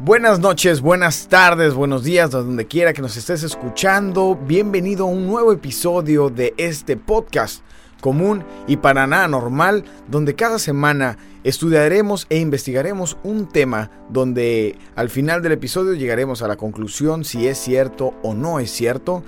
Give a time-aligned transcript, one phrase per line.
[0.00, 4.36] Buenas noches, buenas tardes, buenos días, donde quiera que nos estés escuchando.
[4.36, 7.64] Bienvenido a un nuevo episodio de este podcast
[8.00, 15.10] común y para nada normal, donde cada semana estudiaremos e investigaremos un tema donde al
[15.10, 19.24] final del episodio llegaremos a la conclusión si es cierto o no es cierto.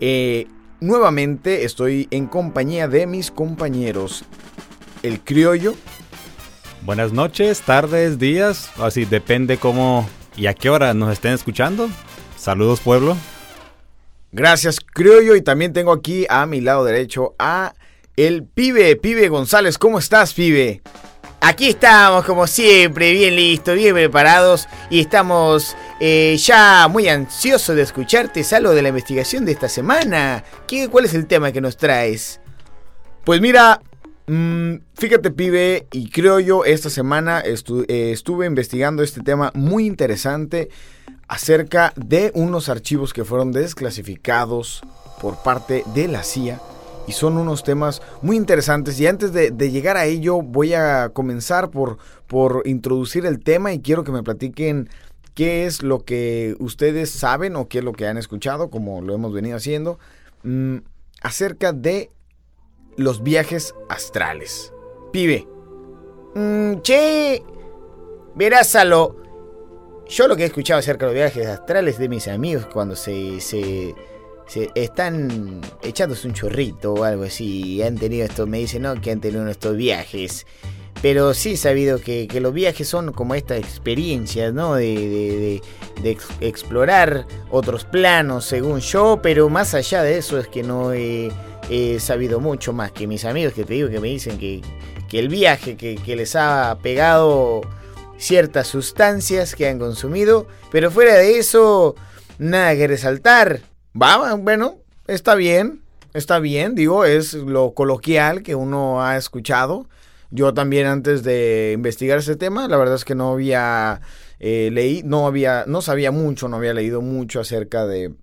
[0.00, 0.48] Eh,
[0.80, 4.24] nuevamente estoy en compañía de mis compañeros,
[5.02, 5.76] el criollo.
[6.82, 11.90] Buenas noches, tardes, días, así depende cómo y a qué hora nos estén escuchando.
[12.38, 13.16] Saludos pueblo.
[14.32, 17.74] Gracias criollo y también tengo aquí a mi lado derecho a
[18.16, 19.76] el pibe, pibe González.
[19.76, 20.80] ¿Cómo estás, pibe?
[21.42, 27.82] Aquí estamos, como siempre, bien listos, bien preparados y estamos eh, ya muy ansiosos de
[27.82, 28.42] escucharte.
[28.42, 30.44] Salgo de la investigación de esta semana.
[30.66, 32.40] ¿Qué, ¿Cuál es el tema que nos traes?
[33.24, 33.80] Pues mira,
[34.30, 40.70] mmm, fíjate pibe, y creo yo esta semana eh, estuve investigando este tema muy interesante
[41.26, 44.82] acerca de unos archivos que fueron desclasificados
[45.20, 46.60] por parte de la CIA
[47.06, 49.00] y son unos temas muy interesantes.
[49.00, 51.98] Y antes de, llegar a ello, voy a comenzar por,
[52.64, 54.88] introducir el tema y quiero que me platiquen
[55.34, 59.14] qué es lo que ustedes saben o qué es lo que han escuchado, como lo
[59.14, 59.98] hemos venido haciendo,
[60.44, 60.76] mmm,
[61.22, 62.10] acerca de
[62.96, 64.72] los viajes astrales.
[65.12, 65.46] Pibe.
[66.34, 67.42] Mm, che,
[68.34, 69.16] verás a lo...
[70.08, 73.40] Yo lo que he escuchado acerca de los viajes astrales de mis amigos cuando se,
[73.40, 73.94] se
[74.50, 77.80] se están echándose un chorrito o algo así.
[77.82, 80.44] Han tenido esto, me dicen, no, que han tenido estos viajes.
[81.00, 84.74] Pero sí he sabido que, que los viajes son como esta experiencia, ¿no?
[84.74, 85.62] De, de, de,
[86.02, 89.20] de ex, explorar otros planos, según yo.
[89.22, 91.30] Pero más allá de eso es que no he,
[91.70, 94.60] he, sabido mucho más que mis amigos que te digo que me dicen que,
[95.08, 97.62] que el viaje que, les ha pegado
[98.18, 100.46] ciertas sustancias que han consumido.
[100.70, 101.94] Pero fuera de eso,
[102.38, 103.60] nada que resaltar.
[104.00, 105.82] Va, bueno, está bien,
[106.14, 109.88] está bien, digo, es lo coloquial que uno ha escuchado.
[110.30, 114.00] Yo también antes de investigar ese tema, la verdad es que no había
[114.42, 118.14] eh, no había, no sabía mucho, no había leído mucho acerca de,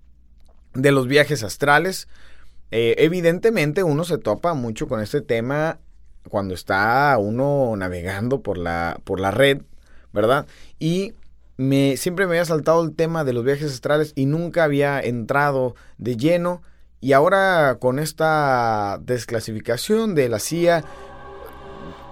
[0.74, 2.08] de los viajes astrales.
[2.70, 5.78] Eh, evidentemente uno se topa mucho con este tema
[6.28, 9.62] cuando está uno navegando por la, por la red,
[10.12, 10.46] ¿verdad?
[10.78, 11.14] Y
[11.56, 15.74] me, siempre me había saltado el tema de los viajes astrales y nunca había entrado
[15.98, 16.62] de lleno.
[17.00, 20.84] Y ahora con esta desclasificación de la CIA,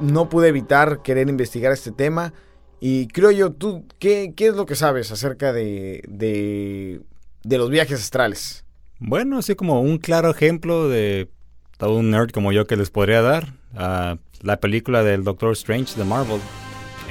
[0.01, 2.33] no pude evitar querer investigar este tema.
[2.81, 7.01] Y creo yo, ¿tú qué, qué es lo que sabes acerca de, de,
[7.43, 8.66] de los viajes astrales?
[8.99, 11.29] Bueno, así como un claro ejemplo de
[11.79, 13.53] todo un nerd como yo que les podría dar.
[13.75, 16.41] Uh, la película del Doctor Strange de Marvel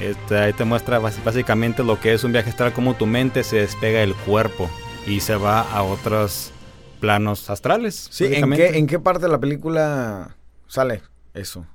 [0.00, 3.56] este, ahí te muestra básicamente lo que es un viaje astral, como tu mente se
[3.56, 4.68] despega del cuerpo
[5.06, 6.52] y se va a otros
[7.00, 8.08] planos astrales.
[8.10, 10.36] Sí, ¿en qué, ¿en qué parte de la película
[10.66, 11.02] sale
[11.34, 11.66] eso?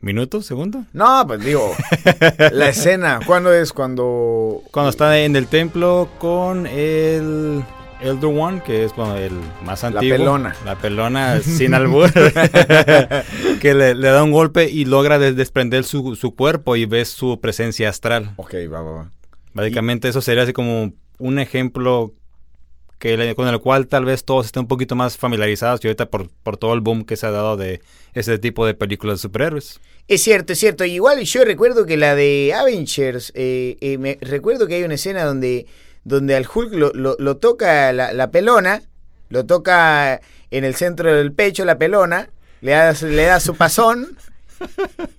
[0.00, 0.42] ¿Minuto?
[0.42, 0.84] ¿Segundo?
[0.92, 1.74] No, pues digo,
[2.52, 3.72] la escena, ¿cuándo es?
[3.72, 4.62] Cuando...
[4.70, 7.64] Cuando está en el templo con el...
[8.04, 9.32] Elder One, que es bueno, el
[9.64, 10.10] más antiguo.
[10.10, 10.56] La pelona.
[10.64, 12.12] La pelona sin albur.
[13.60, 17.08] que le, le, da un golpe y logra des desprender su, su, cuerpo y ves
[17.08, 18.32] su presencia astral.
[18.36, 19.10] Ok, va, va, va.
[19.54, 20.10] Básicamente y...
[20.10, 22.12] eso sería así como un ejemplo
[22.98, 26.10] que le, con el cual tal vez todos estén un poquito más familiarizados y ahorita
[26.10, 27.80] por, por todo el boom que se ha dado de
[28.12, 29.80] ese tipo de películas de superhéroes.
[30.06, 30.84] Es cierto, es cierto.
[30.84, 35.24] Igual yo recuerdo que la de Avengers, eh, eh, me recuerdo que hay una escena
[35.24, 35.66] donde
[36.04, 38.82] donde al Hulk lo, lo, lo toca la, la, pelona,
[39.28, 40.20] lo toca
[40.50, 44.16] en el centro del pecho la pelona, le da, le da su pasón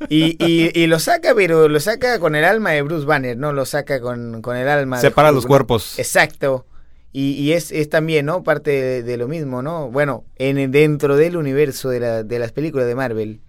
[0.10, 3.54] y, y, y, lo saca, pero lo saca con el alma de Bruce Banner, no
[3.54, 5.00] lo saca con, con el alma.
[5.00, 6.00] Separa los cuerpos.
[6.00, 6.66] Exacto.
[7.12, 8.44] Y, y es, es, también, ¿no?
[8.44, 9.90] Parte de, de, lo mismo, ¿no?
[9.90, 13.40] Bueno, en dentro del universo de, la, de las películas de Marvel.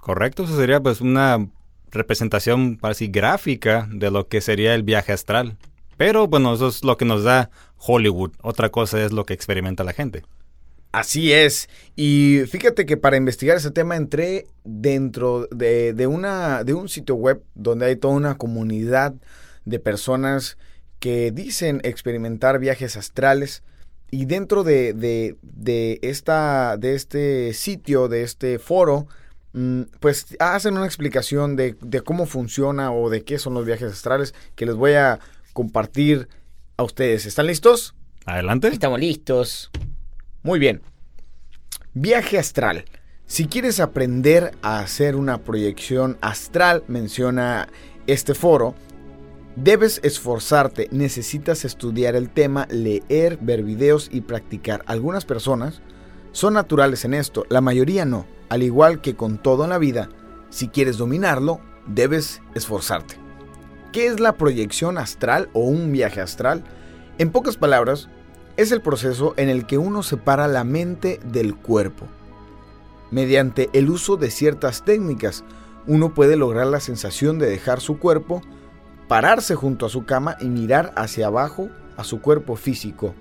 [0.00, 1.48] Correcto, eso sería pues una
[1.90, 5.56] representación así gráfica de lo que sería el viaje astral.
[6.02, 8.32] Pero bueno, eso es lo que nos da Hollywood.
[8.42, 10.24] Otra cosa es lo que experimenta la gente.
[10.90, 11.68] Así es.
[11.94, 17.14] Y fíjate que para investigar ese tema entré dentro de, de, una, de un sitio
[17.14, 19.14] web donde hay toda una comunidad
[19.64, 20.58] de personas
[20.98, 23.62] que dicen experimentar viajes astrales.
[24.10, 29.06] Y dentro de, de, de, esta, de este sitio, de este foro,
[30.00, 34.34] pues hacen una explicación de, de cómo funciona o de qué son los viajes astrales
[34.56, 35.20] que les voy a
[35.52, 36.28] compartir
[36.76, 37.26] a ustedes.
[37.26, 37.94] ¿Están listos?
[38.24, 38.68] Adelante.
[38.68, 39.70] Estamos listos.
[40.42, 40.82] Muy bien.
[41.94, 42.84] Viaje astral.
[43.26, 47.68] Si quieres aprender a hacer una proyección astral, menciona
[48.06, 48.74] este foro,
[49.56, 54.82] Debes esforzarte, necesitas estudiar el tema, leer, ver videos y practicar.
[54.86, 55.82] Algunas personas
[56.32, 58.26] son naturales en esto, la mayoría no.
[58.48, 60.08] Al igual que con todo en la vida,
[60.48, 63.21] si quieres dominarlo, debes esforzarte.
[63.92, 66.64] ¿Qué es la proyección astral o un viaje astral?
[67.18, 68.08] En pocas palabras,
[68.56, 72.06] es el proceso en el que uno separa la mente del cuerpo.
[73.10, 75.44] Mediante el uso de ciertas técnicas,
[75.86, 78.40] uno puede lograr la sensación de dejar su cuerpo,
[79.08, 81.68] pararse junto a su cama y mirar hacia abajo
[81.98, 83.14] a su cuerpo físico.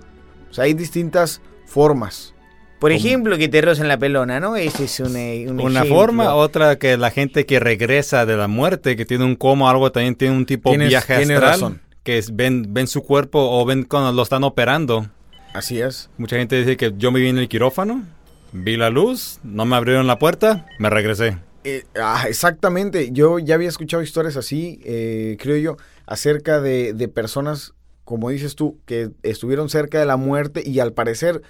[0.57, 2.33] Hay distintas formas.
[2.81, 4.56] Por ejemplo, que te rozan la pelona, ¿no?
[4.56, 5.95] Ese es un, eh, un Una ejemplo.
[5.95, 9.69] forma, otra que la gente que regresa de la muerte, que tiene un coma o
[9.69, 11.39] algo, también tiene un tipo de viaje astral.
[11.42, 11.81] razón.
[12.01, 15.07] Que es, ven, ven su cuerpo o ven cuando lo están operando.
[15.54, 16.10] Así es.
[16.18, 18.04] Mucha gente dice que yo me vi en el quirófano,
[18.51, 21.38] vi la luz, no me abrieron la puerta, me regresé.
[21.63, 23.10] Eh, ah, exactamente.
[23.12, 27.75] Yo ya había escuchado historias así, eh, creo yo, acerca de, de personas,
[28.06, 31.44] como dices tú, que estuvieron cerca de la muerte y al parecer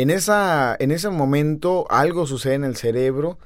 [0.00, 3.38] en, esa, en ese momento algo sucede en el cerebro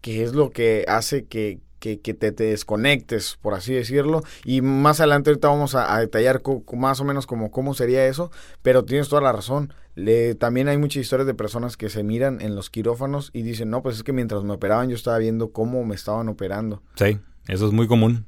[0.00, 4.22] que es lo que hace que, que, que te, te desconectes, por así decirlo.
[4.44, 8.06] Y más adelante ahorita vamos a, a detallar co- más o menos como cómo sería
[8.06, 8.30] eso,
[8.62, 9.72] pero tienes toda la razón.
[9.96, 13.70] Le, también hay muchas historias de personas que se miran en los quirófanos y dicen,
[13.70, 16.82] no, pues es que mientras me operaban yo estaba viendo cómo me estaban operando.
[16.94, 17.18] Sí,
[17.48, 18.26] eso es muy común.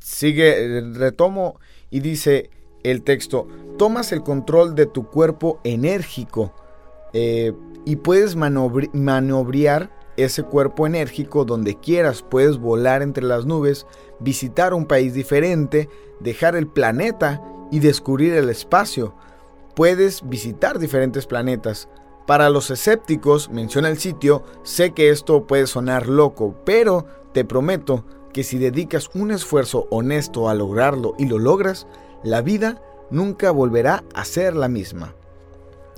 [0.00, 1.58] Sigue, eh, retomo
[1.90, 2.50] y dice
[2.82, 3.46] el texto,
[3.76, 6.52] tomas el control de tu cuerpo enérgico
[7.12, 7.52] eh,
[7.84, 13.86] y puedes manobri- maniobriar ese cuerpo enérgico donde quieras, puedes volar entre las nubes,
[14.18, 15.88] visitar un país diferente,
[16.18, 17.40] dejar el planeta
[17.70, 19.14] y descubrir el espacio.
[19.76, 21.88] Puedes visitar diferentes planetas.
[22.26, 28.04] Para los escépticos, menciona el sitio, sé que esto puede sonar loco, pero te prometo
[28.32, 31.86] que si dedicas un esfuerzo honesto a lograrlo y lo logras,
[32.22, 32.80] la vida
[33.10, 35.14] nunca volverá a ser la misma.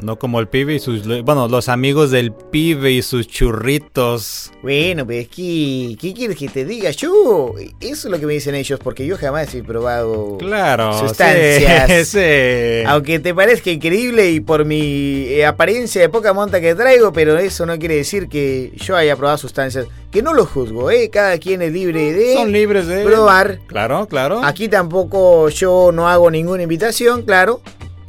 [0.03, 1.07] No como el pibe y sus...
[1.25, 4.51] Bueno, los amigos del pibe y sus churritos.
[4.63, 6.91] Bueno, pues, ¿qué, ¿qué quieres que te diga?
[6.91, 10.99] Yo, eso es lo que me dicen ellos, porque yo jamás he probado Claro.
[10.99, 12.09] sustancias.
[12.09, 12.85] Sí, sí.
[12.87, 17.39] Aunque te parezca increíble y por mi eh, apariencia de poca monta que traigo, pero
[17.39, 19.87] eso no quiere decir que yo haya probado sustancias.
[20.11, 21.09] Que no lo juzgo, ¿eh?
[21.09, 23.05] Cada quien es libre de Son libres de...
[23.05, 23.61] probar.
[23.69, 24.41] Claro, claro.
[24.45, 27.61] Aquí tampoco yo no hago ninguna invitación, claro.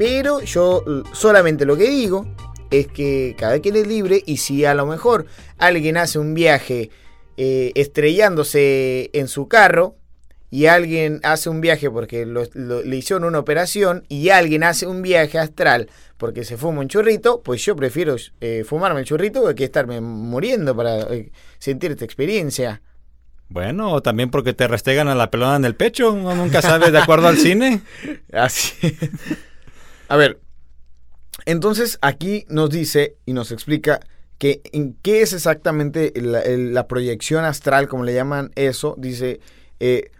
[0.03, 0.83] Pero yo
[1.13, 2.25] solamente lo que digo
[2.71, 5.27] es que cada quien es libre y si a lo mejor
[5.59, 6.89] alguien hace un viaje
[7.37, 9.95] eh, estrellándose en su carro
[10.49, 14.87] y alguien hace un viaje porque lo- lo- le hicieron una operación y alguien hace
[14.87, 15.87] un viaje astral
[16.17, 20.75] porque se fuma un churrito, pues yo prefiero eh, fumarme el churrito que estarme muriendo
[20.75, 22.81] para eh, sentir esta experiencia.
[23.49, 26.11] Bueno, o también porque te restregan a la pelona en el pecho.
[26.13, 27.81] Uno nunca sabe de acuerdo al cine.
[28.33, 28.73] Así.
[30.11, 30.41] A ver,
[31.45, 34.01] entonces aquí nos dice y nos explica
[34.37, 38.93] que en qué es exactamente la, proyección astral, como le llaman eso.
[38.97, 39.39] Dice
[39.79, 40.11] eh,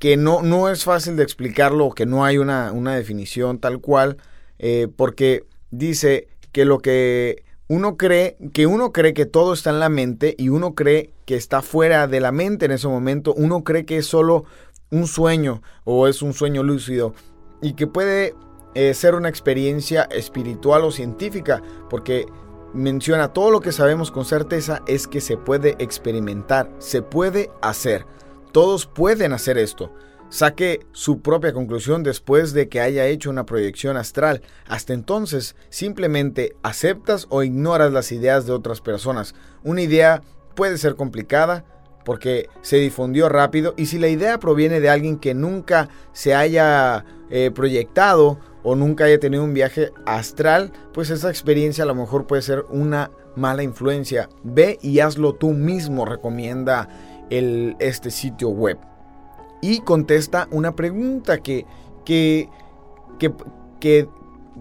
[0.00, 4.16] que no, no es fácil de explicarlo, que no hay una, una definición tal cual,
[4.58, 9.78] eh, porque dice que lo que uno cree, que uno cree que todo está en
[9.78, 13.62] la mente y uno cree que está fuera de la mente en ese momento, uno
[13.62, 14.46] cree que es solo
[14.90, 17.14] un sueño o es un sueño lúcido
[17.62, 18.34] y que puede
[18.78, 22.26] eh, ser una experiencia espiritual o científica, porque
[22.74, 28.04] menciona todo lo que sabemos con certeza es que se puede experimentar, se puede hacer.
[28.52, 29.94] Todos pueden hacer esto.
[30.28, 34.42] Saque su propia conclusión después de que haya hecho una proyección astral.
[34.68, 39.34] Hasta entonces, simplemente aceptas o ignoras las ideas de otras personas.
[39.64, 40.20] Una idea
[40.54, 41.64] puede ser complicada
[42.04, 47.06] porque se difundió rápido y si la idea proviene de alguien que nunca se haya
[47.30, 52.26] eh, proyectado o nunca haya tenido un viaje astral, pues esa experiencia a lo mejor
[52.26, 54.28] puede ser una mala influencia.
[54.42, 56.88] Ve y hazlo tú mismo, recomienda
[57.30, 58.76] este sitio web.
[59.62, 61.64] Y contesta una pregunta que,
[62.04, 62.48] que,
[63.78, 64.08] que,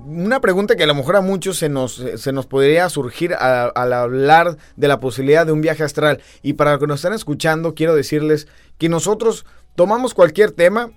[0.05, 3.91] una pregunta que a lo mejor a muchos se nos, se nos podría surgir al
[3.91, 6.21] hablar de la posibilidad de un viaje astral.
[6.43, 8.47] Y para los que nos están escuchando, quiero decirles
[8.77, 10.91] que nosotros tomamos cualquier tema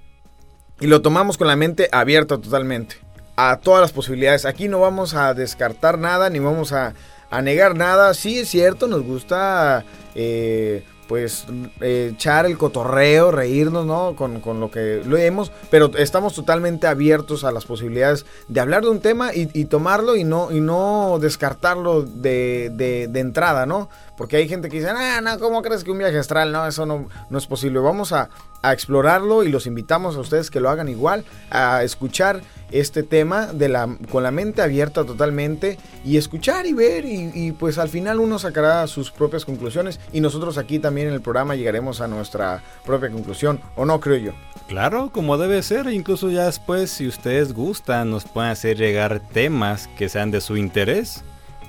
[0.80, 2.96] y lo tomamos con la mente abierta totalmente
[3.36, 4.44] a todas las posibilidades.
[4.44, 6.94] Aquí no vamos a descartar nada ni vamos a,
[7.30, 8.14] a negar nada.
[8.14, 11.46] Sí es cierto, nos gusta eh, pues
[11.80, 14.14] eh, echar el cotorreo, reírnos, ¿no?
[14.14, 18.90] Con, con lo que leemos, pero estamos totalmente abiertos a las posibilidades de hablar de
[18.90, 23.88] un tema y, tomarlo y no, y no descartarlo de, de- de entrada, ¿no?
[24.18, 26.50] Porque hay gente que dice, ah, no, ¿cómo crees que un viaje astral?
[26.50, 27.78] No, eso no, no es posible.
[27.78, 28.28] Vamos a,
[28.60, 33.68] explorarlo y los invitamos a ustedes que lo hagan igual, a escuchar este tema de
[33.68, 38.36] la, con la mente abierta totalmente y escuchar y ver y, pues al final uno
[38.40, 43.10] sacará sus propias conclusiones y nosotros aquí también en el programa llegaremos a nuestra propia
[43.10, 44.32] conclusión o no creo yo.
[44.66, 49.88] Claro, como debe ser, incluso ya después si ustedes gustan nos pueden hacer llegar temas
[49.96, 51.22] que sean de su interés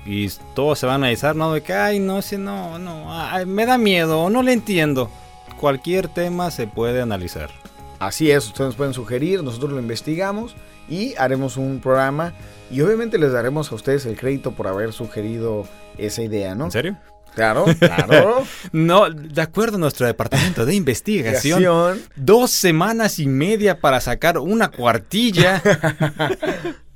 [0.04, 3.46] y todos se van a analizar, no de que, ay, no, si no, no, ay,
[3.46, 5.10] me da miedo, no le entiendo.
[5.58, 7.50] Cualquier tema se puede analizar.
[7.98, 10.56] Así es, ustedes pueden sugerir, nosotros lo investigamos
[10.88, 12.32] y haremos un programa
[12.70, 15.66] y obviamente les daremos a ustedes el crédito por haber sugerido
[15.98, 16.64] esa idea, ¿no?
[16.64, 16.96] ¿En serio?
[17.34, 18.44] Claro, claro.
[18.72, 24.70] no, de acuerdo a nuestro departamento de investigación, dos semanas y media para sacar una
[24.70, 25.62] cuartilla.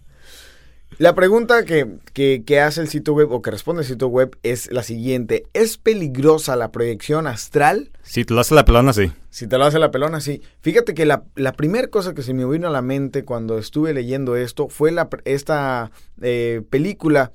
[0.99, 4.37] La pregunta que, que, que, hace el sitio web o que responde el sitio web
[4.43, 5.47] es la siguiente.
[5.53, 7.91] ¿Es peligrosa la proyección astral?
[8.03, 9.11] Si te lo hace la pelona, sí.
[9.31, 10.43] Si te lo hace la pelona, sí.
[10.61, 13.93] Fíjate que la, la primera cosa que se me vino a la mente cuando estuve
[13.93, 15.91] leyendo esto fue la, esta
[16.23, 17.33] eh, película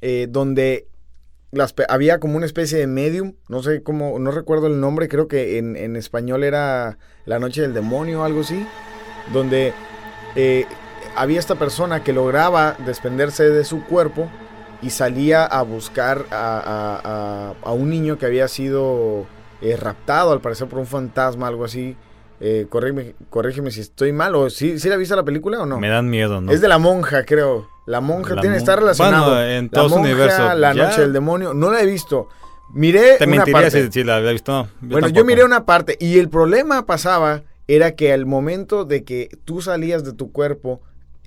[0.00, 0.86] eh, donde
[1.50, 5.28] las, había como una especie de medium, no sé cómo, no recuerdo el nombre, creo
[5.28, 8.66] que en, en español era La Noche del Demonio o algo así,
[9.32, 9.72] donde...
[10.36, 10.66] Eh,
[11.20, 14.28] había esta persona que lograba desprenderse de su cuerpo
[14.82, 19.26] y salía a buscar a, a, a un niño que había sido
[19.60, 21.96] eh, raptado, al parecer por un fantasma, algo así.
[22.40, 25.80] Eh, corrígeme, corrígeme, si estoy mal, o ¿sí, ¿sí la viste la película o no?
[25.80, 26.52] Me dan miedo, ¿no?
[26.52, 27.68] Es de la monja, creo.
[27.86, 29.32] La monja la tiene, mon está relacionado.
[29.34, 30.54] Bueno, en todo la monja, universo.
[30.54, 30.84] La ¿Ya?
[30.88, 31.54] noche del demonio.
[31.54, 32.28] No la he visto.
[32.72, 33.86] Miré Te una mentiría parte.
[33.86, 34.52] si, si la había visto.
[34.52, 35.18] No, yo bueno, tampoco.
[35.18, 39.60] yo miré una parte y el problema pasaba era que al momento de que tú
[39.62, 40.80] salías de tu cuerpo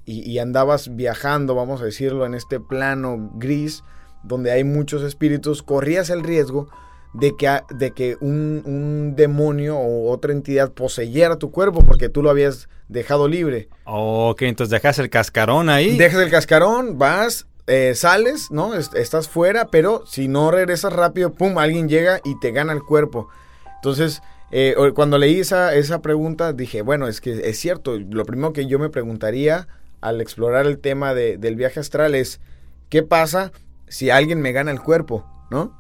[0.06, 3.84] y, y, andabas viajando, vamos a decirlo, en este plano gris,
[4.24, 6.70] donde hay muchos espíritus, corrías el riesgo
[7.14, 12.24] de que, de que un, un, demonio o otra entidad poseyera tu cuerpo porque tú
[12.24, 13.70] lo habías dejado libre.
[13.86, 15.98] Ok, entonces dejas el cascarón ahí.
[15.98, 18.74] Dejas el cascarón, vas, eh, sales, ¿no?
[18.76, 22.82] Est estás fuera, pero si no regresas rápido, pum, alguien llega y te gana el
[22.82, 23.28] cuerpo.
[23.76, 28.54] Entonces, eh, cuando leí esa, esa pregunta, dije, bueno, es que es cierto, lo primero
[28.54, 29.68] que yo me preguntaría
[30.02, 32.42] al explorar el tema de, del viaje astral es,
[32.90, 33.52] ¿qué pasa
[33.88, 35.26] si alguien me gana el cuerpo?
[35.50, 35.78] ¿No?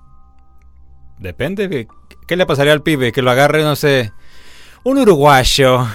[1.19, 1.87] Depende.
[2.27, 3.11] ¿Qué le pasaría al pibe?
[3.11, 4.11] Que lo agarre, no sé,
[4.83, 5.85] un uruguayo.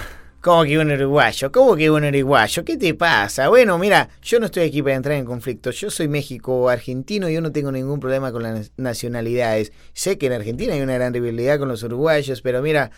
[0.41, 1.51] ¿Cómo que un uruguayo?
[1.51, 2.63] ¿Cómo que un uruguayo?
[2.63, 3.49] ¿Qué te pasa?
[3.49, 5.71] Bueno, mira, yo no estoy aquí para entrar en conflicto.
[5.71, 9.73] Yo soy México argentino y yo no tengo ningún problema con las nacionalidades.
[9.93, 12.91] Sé que en Argentina hay una gran rivalidad con los uruguayos, pero mira,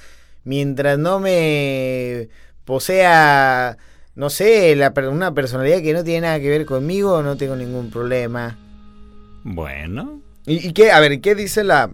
[0.43, 2.29] mientras no me
[2.65, 3.77] posea
[4.15, 7.89] no sé, la, una personalidad que no tiene nada que ver conmigo, no tengo ningún
[7.89, 8.57] problema.
[9.43, 10.21] Bueno.
[10.45, 10.91] ¿Y, y qué?
[10.91, 11.91] A ver, ¿qué dice la...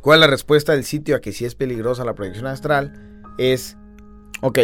[0.00, 3.22] ¿Cuál es la respuesta del sitio a que si es peligrosa la proyección astral?
[3.38, 3.76] Es,
[4.42, 4.58] ok,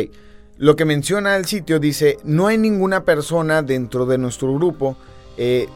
[0.59, 4.99] lo que menciona el sitio dice, no hay ninguna persona dentro de nuestro grupo
[5.38, 5.67] eh,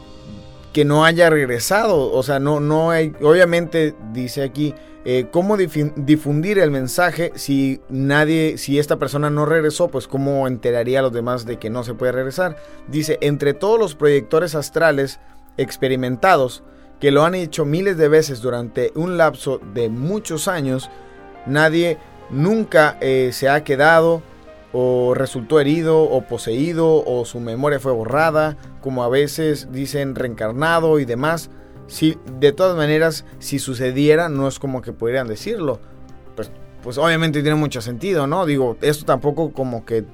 [0.73, 4.75] que no haya regresado, o sea, no, no hay, obviamente dice aquí,
[5.07, 10.99] eh, cómo difundir el mensaje si nadie, si esta persona no regresó, pues cómo enteraría
[10.99, 12.57] a los demás de que no se puede regresar.
[12.87, 15.19] Dice, entre todos los proyectores astrales
[15.57, 16.63] experimentados,
[16.99, 20.89] que lo han hecho miles de veces durante un lapso de muchos años,
[21.45, 21.99] nadie
[22.31, 24.23] nunca eh, se ha quedado
[24.73, 30.99] o resultó herido o poseído o su memoria fue borrada, como a veces dicen reencarnado
[30.99, 31.51] y demás.
[31.87, 35.79] Si, de todas maneras, si sucediera, no es como que pudieran decirlo.
[36.35, 36.51] Pues,
[36.83, 38.45] pues obviamente tiene mucho sentido, ¿no?
[38.45, 40.05] Digo, esto tampoco como que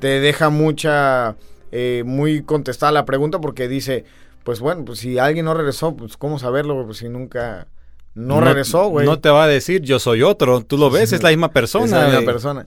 [0.00, 1.36] te deja mucha,
[1.72, 4.04] eh, muy contestada la pregunta porque dice,
[4.44, 7.68] pues bueno, pues si alguien no regresó, pues cómo saberlo, pues si nunca
[8.14, 9.06] no, no regresó, güey.
[9.06, 11.84] No te va a decir yo soy otro, tú lo ves, es la misma persona.
[11.84, 12.66] Es la misma persona.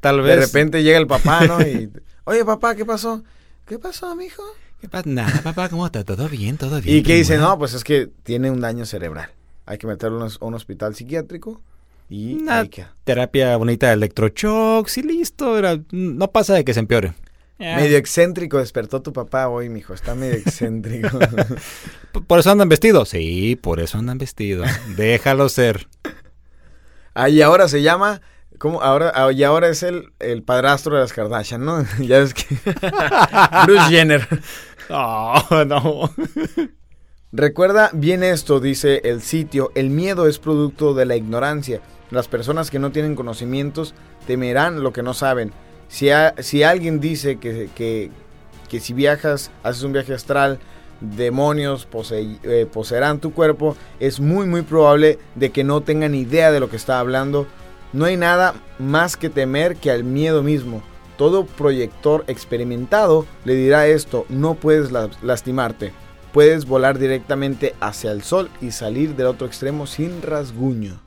[0.00, 0.36] Tal vez.
[0.36, 1.60] De repente llega el papá, ¿no?
[1.66, 1.90] Y,
[2.24, 3.22] oye, papá, ¿qué pasó?
[3.66, 4.42] ¿Qué pasó, mijo?
[4.80, 5.08] ¿Qué pasa?
[5.08, 6.04] Nada, papá, ¿cómo está?
[6.04, 6.58] ¿Todo bien?
[6.58, 6.98] ¿Todo bien?
[6.98, 7.38] ¿Y qué dice?
[7.38, 9.30] No, pues es que tiene un daño cerebral.
[9.64, 11.62] Hay que meterlo a un hospital psiquiátrico
[12.10, 12.68] y Una
[13.04, 15.56] terapia bonita de electroshocks y listo.
[15.56, 17.14] Era, no pasa de que se empeore.
[17.58, 17.76] Yeah.
[17.76, 19.94] Medio excéntrico despertó tu papá hoy, mijo.
[19.94, 21.18] Está medio excéntrico.
[22.26, 23.08] ¿Por eso andan vestidos?
[23.08, 24.68] Sí, por eso andan vestidos.
[24.96, 25.88] Déjalo ser.
[27.14, 28.20] Ah, y ahora se llama
[28.64, 28.80] ¿Cómo?
[28.80, 31.84] Ahora, ah, y ahora es el, el padrastro de las Kardashian, ¿no?
[32.00, 32.46] ya ves que.
[33.66, 34.26] Bruce Jenner.
[34.88, 36.10] Oh, no.
[37.30, 39.70] Recuerda bien esto, dice el sitio.
[39.74, 41.82] El miedo es producto de la ignorancia.
[42.10, 43.94] Las personas que no tienen conocimientos
[44.26, 45.52] temerán lo que no saben.
[45.88, 48.10] Si, a, si alguien dice que, que,
[48.70, 50.58] que si viajas, haces un viaje astral,
[51.02, 56.60] demonios eh, poseerán tu cuerpo, es muy muy probable de que no tengan idea de
[56.60, 57.46] lo que está hablando.
[57.94, 60.82] No hay nada más que temer que al miedo mismo.
[61.16, 64.90] Todo proyector experimentado le dirá esto, no puedes
[65.22, 65.92] lastimarte.
[66.32, 71.00] Puedes volar directamente hacia el sol y salir del otro extremo sin rasguño.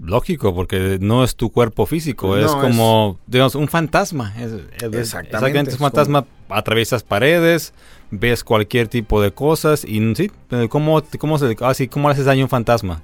[0.00, 4.34] Lógico, porque no es tu cuerpo físico, es como, digamos, un fantasma.
[4.36, 4.98] exactamente.
[4.98, 7.72] Exactamente, es un fantasma, atraviesas paredes,
[8.10, 10.32] ves cualquier tipo de cosas y sí,
[10.70, 13.00] ¿cómo, cómo, se, así, ¿cómo haces daño a un fantasma?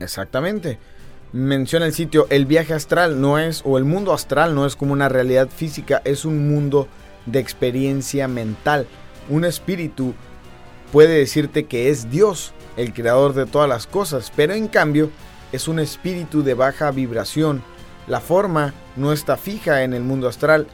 [0.00, 0.78] Exactamente.
[1.32, 4.92] Menciona el sitio, el viaje astral no es, o el mundo astral no es como
[4.92, 6.88] una realidad física, es un mundo
[7.24, 8.86] de experiencia mental.
[9.30, 10.12] Un espíritu
[10.92, 15.08] puede decirte que es Dios, el creador de todas las cosas, pero en cambio
[15.52, 17.62] es un espíritu de baja vibración.
[18.06, 20.66] La forma no está fija en el mundo astral.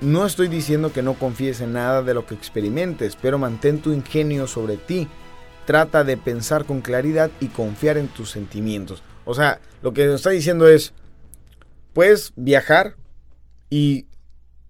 [0.00, 3.92] No estoy diciendo que no confíes en nada de lo que experimentes, pero mantén tu
[3.92, 5.06] ingenio sobre ti.
[5.66, 9.04] Trata de pensar con claridad y confiar en tus sentimientos.
[9.24, 10.92] O sea, lo que nos está diciendo es,
[11.92, 12.96] puedes viajar
[13.68, 14.06] y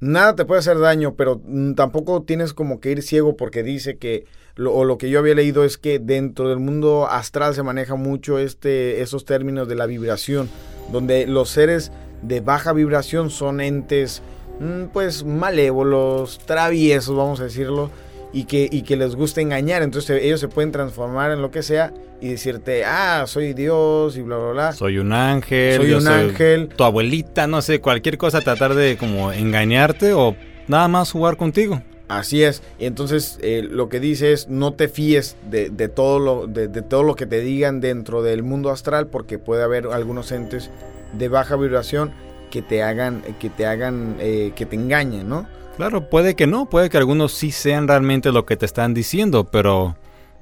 [0.01, 1.41] nada te puede hacer daño, pero
[1.77, 4.27] tampoco tienes como que ir ciego porque dice que
[4.59, 8.39] o lo que yo había leído es que dentro del mundo astral se maneja mucho
[8.39, 10.51] este, esos términos de la vibración,
[10.93, 11.93] donde los seres
[12.23, 14.23] de baja vibración son entes
[14.59, 17.91] mm, pues malévolos, traviesos, vamos a decirlo,
[18.33, 19.83] y que, y que les gusta engañar.
[19.83, 24.23] Entonces ellos se pueden transformar en lo que sea y decirte, ah, soy Dios y
[24.23, 24.73] bla, bla, bla.
[24.73, 25.77] Soy un ángel.
[25.77, 26.69] Soy un ángel.
[26.69, 30.37] Tu abuelita, no sé, cualquier cosa, tratar de como engañarte o
[30.69, 31.83] nada más jugar contigo.
[32.09, 32.63] Así es.
[32.79, 37.05] Y entonces eh, lo que dice es no te fíes de, todo lo, de, todo
[37.05, 40.71] lo que te digan dentro del mundo astral porque puede haber algunos entes
[41.13, 42.13] de baja vibración
[42.51, 45.47] que te hagan, que te hagan, eh, que te engañen, ¿no?
[45.77, 49.47] Claro, puede que no, puede que algunos sí sean realmente lo que te están diciendo,
[49.47, 49.97] pero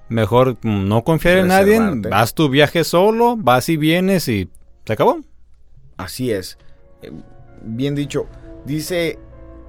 [0.08, 1.80] mejor no confiar en nadie,
[2.10, 4.50] haz tu viaje solo, vas y vienes y
[4.84, 5.20] se acabó.
[5.96, 6.58] Así es.
[7.02, 7.12] Eh,
[7.62, 8.26] bien dicho,
[8.64, 9.18] dice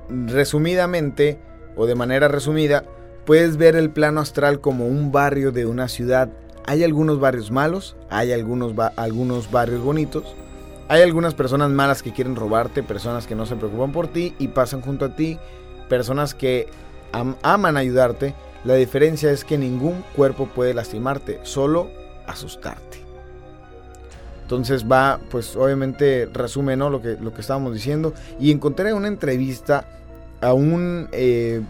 [0.09, 1.39] resumidamente,
[1.75, 2.83] o de manera resumida,
[3.25, 6.29] puedes ver el plano astral como un barrio de una ciudad.
[6.65, 10.35] Hay algunos barrios malos, hay algunos, algunos barrios bonitos,
[10.89, 14.47] hay algunas personas malas que quieren robarte, personas que no se preocupan por ti y
[14.47, 15.37] pasan junto a ti,
[15.87, 16.67] personas que
[17.11, 18.33] aman ayudarte.
[18.65, 21.91] La diferencia es que ningún cuerpo puede lastimarte, solo
[22.25, 22.97] asustarte.
[24.41, 28.15] Entonces va, pues obviamente resume lo, que, lo que estábamos diciendo.
[28.39, 29.85] Y encontré una entrevista
[30.41, 31.61] a un eh,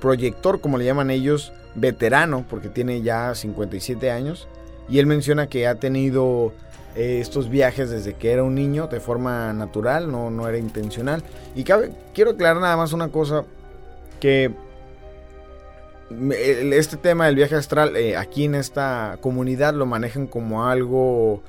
[0.00, 4.48] proyector, como le llaman ellos, veterano, porque tiene ya 57 años.
[4.88, 6.52] Y él menciona que ha tenido
[6.94, 11.22] eh, estos viajes desde que era un niño de forma natural, no, no era intencional.
[11.54, 13.44] Y quiero aclarar nada más una cosa,
[14.20, 14.52] que
[16.72, 21.42] este tema del viaje astral eh, aquí en esta comunidad lo manejan como algo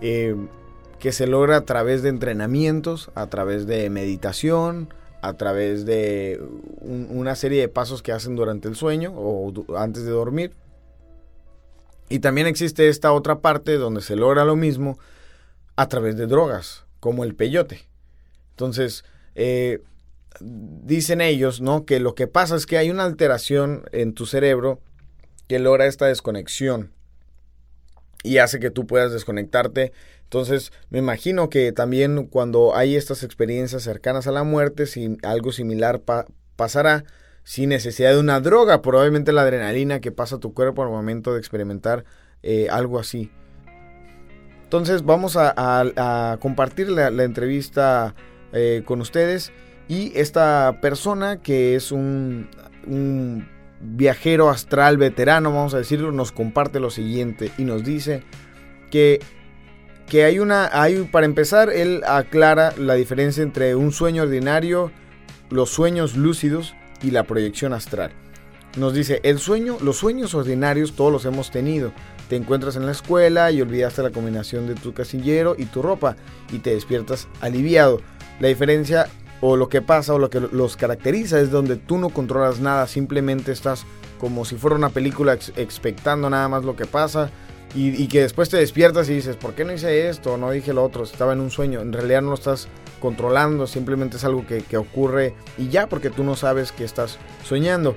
[0.00, 4.88] que se logra a través de entrenamientos, a través de meditación,
[5.22, 6.40] a través de
[6.80, 10.52] una serie de pasos que hacen durante el sueño o antes de dormir.
[12.12, 14.98] Y también existe esta otra parte donde se logra lo mismo
[15.76, 17.88] a través de drogas, como el peyote.
[18.50, 19.80] Entonces, eh,
[20.40, 21.86] dicen ellos, ¿no?
[21.86, 24.80] Que lo que pasa es que hay una alteración en tu cerebro
[25.48, 26.92] que logra esta desconexión
[28.22, 29.92] y hace que tú puedas desconectarte
[30.32, 35.52] entonces, me imagino que también cuando hay estas experiencias cercanas a la muerte, si algo
[35.52, 36.00] similar
[36.56, 37.04] pasará,
[37.44, 41.38] sin necesidad de una droga, probablemente la adrenalina que pasa tu cuerpo al momento de
[41.38, 42.04] experimentar
[42.42, 43.30] eh, algo así.
[44.64, 48.14] Entonces, vamos a, compartir la, entrevista
[48.52, 49.52] eh, con ustedes
[49.88, 52.48] y esta persona que es un,
[52.86, 53.48] un
[53.80, 58.22] viajero astral veterano, vamos a decirlo, nos comparte lo siguiente y nos dice
[58.90, 59.20] que
[60.12, 64.92] que hay una, hay, para empezar, él aclara la diferencia entre un sueño ordinario,
[65.48, 68.12] los sueños lúcidos y la proyección astral.
[68.76, 71.92] Nos dice, el sueño, los sueños ordinarios todos los hemos tenido.
[72.28, 76.16] Te encuentras en la escuela y olvidaste la combinación de tu casillero y tu ropa
[76.50, 78.00] y te despiertas aliviado.
[78.40, 79.08] La diferencia
[79.42, 82.86] o lo que pasa o lo que los caracteriza es donde tú no controlas nada,
[82.86, 83.84] simplemente estás
[84.18, 87.30] como si fuera una película expectando nada más lo que pasa
[87.74, 90.36] y, que después te despiertas y dices, ¿por qué no hice esto?
[90.36, 91.80] No dije lo otro, estaba en un sueño.
[91.80, 92.68] En realidad no estás
[93.02, 97.94] controlando, simplemente es algo que, ocurre y ya porque tú no sabes que estás soñando.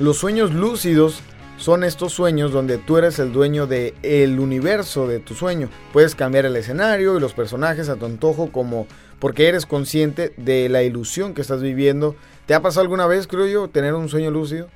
[0.00, 1.20] Los sueños lúcidos
[1.58, 5.68] son estos sueños donde tú eres el dueño del el universo de tu sueño.
[5.92, 8.86] Puedes cambiar el escenario y los personajes a tu antojo como
[9.18, 12.16] porque eres consciente de la ilusión que estás viviendo.
[12.46, 14.68] ¿Te ha pasado alguna vez, creo yo, tener un sueño lúcido?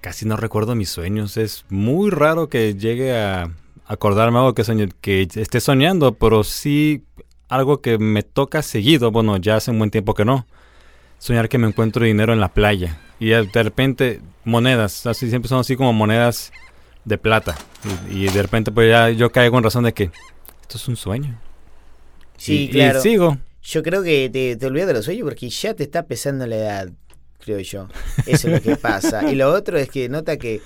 [0.00, 1.36] casi no recuerdo mis sueños.
[1.36, 3.50] Es muy raro que llegue a
[3.86, 7.04] acordarme algo que, que esté soñando, pero sí
[7.48, 9.10] algo que me toca seguido.
[9.10, 10.46] Bueno, ya hace un buen tiempo que no.
[11.18, 12.98] Soñar que me encuentro dinero en la playa.
[13.18, 16.52] Y de repente monedas, así siempre son así como monedas
[17.04, 17.56] de plata.
[18.10, 20.10] Y, de repente pues ya yo caigo en razón de que
[20.62, 21.38] esto es un sueño.
[22.36, 23.00] Sí, claro.
[23.00, 23.38] sigo.
[23.62, 26.56] Yo creo que te, te olvidas de los sueños porque ya te está pesando la
[26.56, 26.90] edad,
[27.40, 27.88] creo yo.
[28.26, 29.30] Eso es lo que pasa.
[29.30, 30.60] Y lo otro es que nota que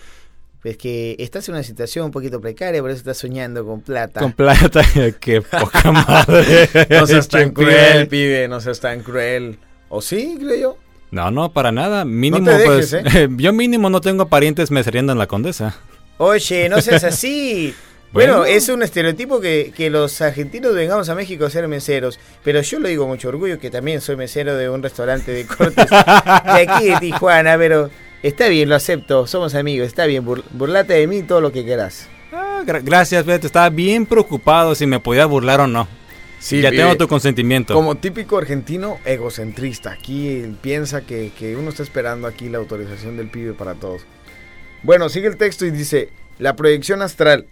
[0.64, 4.20] es que estás en una situación un poquito precaria, por eso estás soñando con plata.
[4.20, 4.82] Con plata,
[5.20, 6.68] qué poca madre.
[6.90, 9.58] no seas tan cruel, pibe, no seas tan cruel.
[9.88, 10.78] ¿O sí, creo yo?
[11.10, 12.04] No, no, para nada.
[12.04, 12.92] Mínimo, pues.
[12.92, 13.28] ¿eh?
[13.36, 15.76] yo mínimo no tengo parientes meseriendo en la condesa.
[16.18, 17.74] Oye, no seas así.
[18.12, 22.60] Bueno, es un estereotipo que, que, los argentinos vengamos a México a ser meseros, pero
[22.60, 25.88] yo lo digo con mucho orgullo que también soy mesero de un restaurante de cortes
[25.88, 27.90] de aquí de Tijuana, pero
[28.22, 32.08] está bien, lo acepto, somos amigos, está bien, burlate de mí todo lo que quieras.
[32.32, 35.88] Ah, gracias, Beto, estaba bien preocupado si me podía burlar o no.
[36.38, 37.72] Sí, ya tengo tu consentimiento.
[37.72, 43.30] Como típico argentino egocentrista, aquí piensa que, que uno está esperando aquí la autorización del
[43.30, 44.02] pibe para todos.
[44.82, 46.08] Bueno, sigue el texto y dice,
[46.38, 47.46] la proyección astral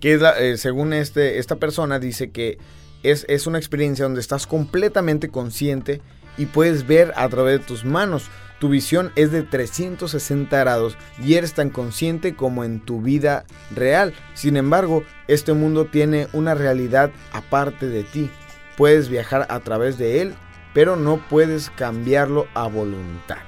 [0.00, 2.58] que es eh, según este, esta persona dice que
[3.02, 6.00] es, es una experiencia donde estás completamente consciente
[6.38, 8.28] y puedes ver a través de tus manos.
[8.58, 14.14] Tu visión es de 360 grados y eres tan consciente como en tu vida real.
[14.34, 18.30] Sin embargo, este mundo tiene una realidad aparte de ti.
[18.76, 20.34] Puedes viajar a través de él,
[20.72, 23.38] pero no puedes cambiarlo a voluntad.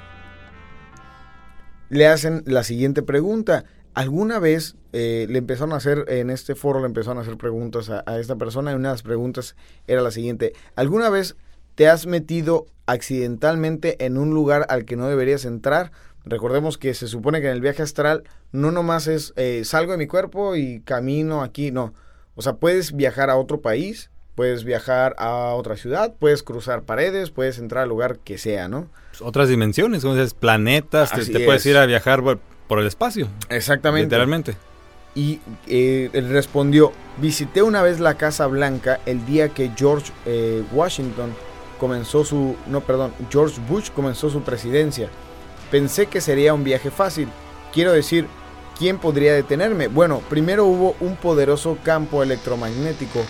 [1.89, 3.65] Le hacen la siguiente pregunta.
[3.95, 7.91] ¿Alguna vez eh, le empezaron a hacer, en este foro le empezaron a hacer preguntas
[7.91, 9.55] a, esta persona y una de las preguntas
[9.87, 10.55] era la siguiente.
[10.77, 11.37] ¿Alguna vez
[11.79, 15.93] te has metido accidentalmente en un lugar al que no deberías entrar?
[16.25, 19.99] Recordemos que se supone que en el viaje astral no nomás es eh, salgo de
[19.99, 21.95] mi cuerpo y camino aquí, no.
[22.35, 27.31] O sea, puedes viajar a otro país, puedes viajar a otra ciudad, puedes cruzar paredes,
[27.31, 28.89] puedes entrar al lugar que sea, ¿no?
[29.11, 33.29] Pues, otras dimensiones, como dices, planetas, te, puedes ir a viajar por el espacio.
[33.51, 34.07] Exactamente.
[34.07, 34.57] Literalmente.
[35.15, 35.39] Y
[35.69, 41.31] eh, él respondió, visité una vez la Casa Blanca el día que George eh, Washington
[41.79, 45.09] comenzó su, no, perdón, George Bush comenzó su presidencia.
[45.71, 47.29] Pensé que sería un viaje fácil.
[47.73, 48.27] Quiero decir,
[48.79, 49.89] ¿quién podría detenerme?
[49.89, 53.21] Bueno, primero hubo un poderoso campo electromagnético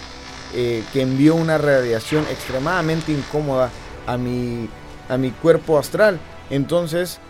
[0.54, 3.70] eh, que envió una radiación extremadamente incómoda
[4.06, 4.68] a mi,
[5.08, 6.18] a mi cuerpo astral.
[6.50, 7.20] Entonces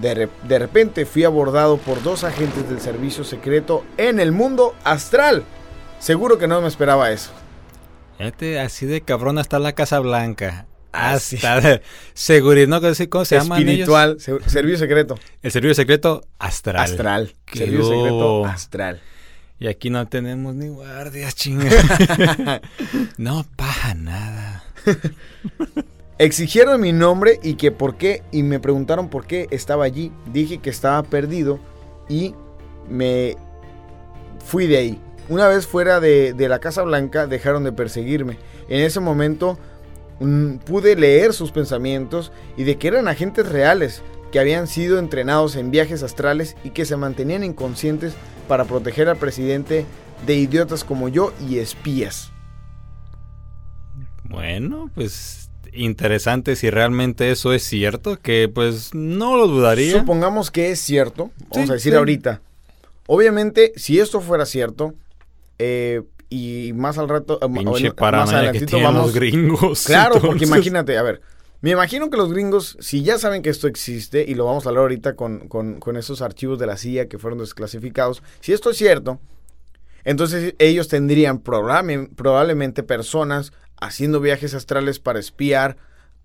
[0.00, 5.44] de, repente fui abordado por dos agentes del servicio secreto en el mundo astral.
[5.98, 7.30] Seguro que no me esperaba eso.
[8.60, 10.66] Así de cabrón está la Casa Blanca.
[10.92, 11.80] Hasta
[12.14, 12.80] seguridad, ¿no?
[13.08, 13.58] ¿Cómo se llama?
[13.58, 15.18] Espiritual, servicio secreto.
[15.42, 16.82] El servicio secreto astral.
[16.82, 17.34] Astral.
[17.52, 19.00] Servicio secreto astral.
[19.60, 22.60] Y aquí no tenemos ni guardias, chingada.
[23.18, 24.64] no pasa nada.
[26.18, 30.12] Exigieron mi nombre y que por qué, y me preguntaron por qué estaba allí.
[30.32, 31.60] Dije que estaba perdido
[32.08, 32.34] y
[32.88, 33.36] me
[34.44, 35.00] fui de ahí.
[35.28, 38.38] Una vez fuera de, la Casa Blanca dejaron de perseguirme.
[38.68, 39.58] En ese momento
[40.20, 45.56] mm, pude leer sus pensamientos y de que eran agentes reales que habían sido entrenados
[45.56, 48.14] en viajes astrales y que se mantenían inconscientes
[48.46, 49.84] para proteger al presidente
[50.26, 52.30] de idiotas como yo y espías.
[54.24, 59.98] Bueno, pues interesante si realmente eso es cierto, que pues no lo dudaría.
[59.98, 62.40] Supongamos que es cierto, vamos a decir ahorita.
[63.06, 64.94] Obviamente, si esto fuera cierto,
[65.58, 69.84] eh, y más al rato, eh, Pinche más que vamos, los gringos.
[69.86, 71.20] Claro, porque imagínate, a ver,
[71.60, 74.68] me imagino que los gringos, si ya saben que esto existe, y lo vamos a
[74.68, 78.70] hablar ahorita con, con, con esos archivos de la CIA que fueron desclasificados, si esto
[78.70, 79.20] es cierto,
[80.04, 85.76] entonces ellos tendrían probablemente personas haciendo viajes astrales para espiar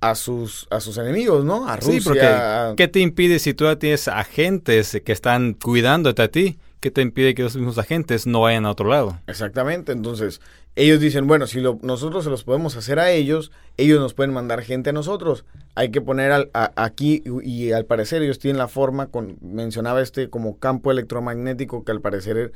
[0.01, 1.67] a sus, a sus enemigos, ¿no?
[1.67, 1.93] A Rusia.
[1.93, 6.59] Sí, porque ¿qué te impide si tú tienes agentes que están cuidándote a ti?
[6.83, 9.17] ¿Qué te impide que esos mismos agentes no vayan a otro lado?
[9.27, 10.41] Exactamente, entonces
[10.75, 14.63] ellos dicen, bueno, si nosotros se los podemos hacer a ellos, ellos nos pueden mandar
[14.63, 15.45] gente a nosotros.
[15.75, 20.59] Hay que poner aquí, y al parecer ellos tienen la forma, con, mencionaba este como
[20.59, 22.51] campo electromagnético que al parecer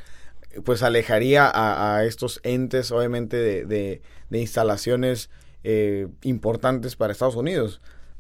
[0.66, 5.30] pues alejaría a, estos entes, obviamente, de, instalaciones
[5.63, 7.80] eh, importantes para Estados Unidos,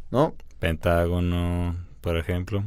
[0.09, 0.35] ¿no?
[0.59, 2.63] Pentágono, por ejemplo.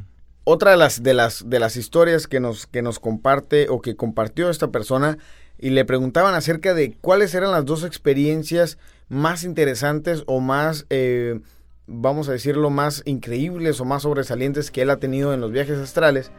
[0.53, 3.95] Otra de las, de las, de las historias que nos, que nos comparte o que
[3.95, 5.17] compartió esta persona
[5.61, 8.77] y le preguntaban acerca de cuáles eran las dos experiencias
[9.09, 11.39] más interesantes o más, eh,
[11.87, 15.79] vamos a decirlo, más increíbles o más sobresalientes que él ha tenido en los viajes
[15.79, 16.33] astrales.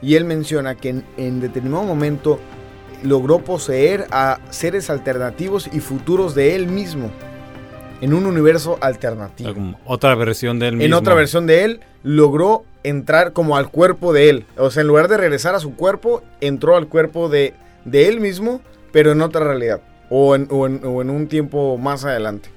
[0.00, 2.38] Y él menciona que en, en determinado momento
[3.02, 7.10] logró poseer a seres alternativos y futuros de él mismo
[8.00, 9.54] en un universo alternativo.
[9.54, 10.86] Como otra versión de él mismo.
[10.86, 14.44] En otra versión de él logró entrar como al cuerpo de él.
[14.56, 17.54] O sea, en lugar de regresar a su cuerpo, entró al cuerpo de,
[17.84, 18.60] de él mismo,
[18.92, 19.80] pero en otra realidad.
[20.10, 22.48] O en, o en- o en un tiempo más adelante.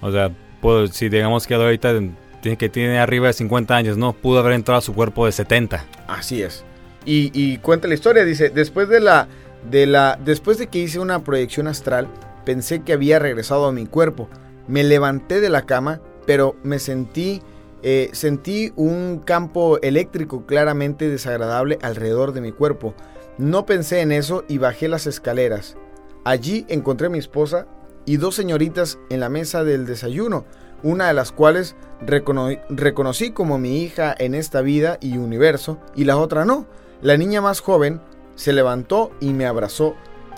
[0.00, 1.92] O sea, pues, si digamos que ahorita
[2.40, 4.12] tiene, que tiene arriba de 50 años, ¿no?
[4.14, 5.84] Pudo haber entrado a su cuerpo de 70.
[6.08, 6.64] Así es.
[7.04, 9.28] Y, y cuenta la historia, dice, después de la,
[9.70, 12.08] de la, después de que hice una proyección astral,
[12.44, 14.28] pensé que había regresado a mi cuerpo.
[14.68, 17.42] Me levanté de la cama, pero me sentí,
[17.82, 22.94] eh, sentí un campo eléctrico claramente desagradable alrededor de mi cuerpo.
[23.38, 25.76] No pensé en eso y bajé las escaleras.
[26.24, 27.66] Allí encontré a mi esposa
[28.04, 30.44] y dos señoritas en la mesa del desayuno,
[30.82, 31.74] una de las cuales
[32.06, 36.66] recono- reconocí como mi hija en esta vida y universo, y la otra no.
[37.00, 38.00] La niña más joven
[38.34, 39.94] se levantó y me abrazó.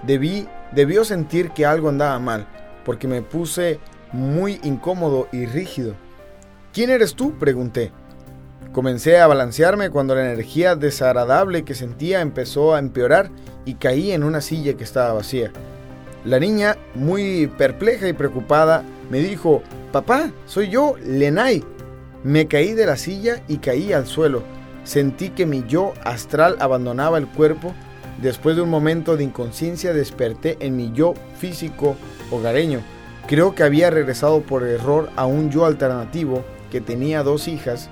[0.07, 2.47] Debí, debió sentir que algo andaba mal,
[2.85, 3.81] porque me puse
[4.13, 5.95] muy incómodo y rígido.
[6.73, 7.39] ¿Quién eres tú?
[7.39, 7.93] pregunté.
[8.73, 13.31] Comencé a balancearme cuando la energía desagradable que sentía empezó a empeorar
[13.65, 15.51] y caí en una silla que estaba vacía.
[16.25, 21.65] La niña, muy perpleja y preocupada, me dijo, Papá, soy yo, Lenai.
[22.23, 24.43] Me caí de la silla y caí al suelo.
[24.85, 27.73] Sentí que mi yo astral abandonaba el cuerpo.
[28.23, 31.97] Después de un momento de inconsciencia desperté en mi yo físico
[32.31, 32.83] hogareño.
[33.27, 37.91] Creo que había regresado por error a un yo alternativo que tenía dos hijas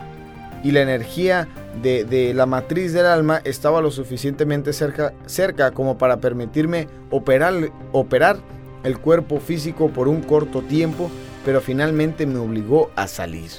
[0.65, 1.49] y la energía
[1.83, 7.71] de, de la matriz del alma estaba lo suficientemente cerca, cerca como para permitirme operar,
[7.93, 8.39] operar
[8.85, 11.11] el cuerpo físico por un corto tiempo,
[11.45, 13.51] pero finalmente me obligó a salir.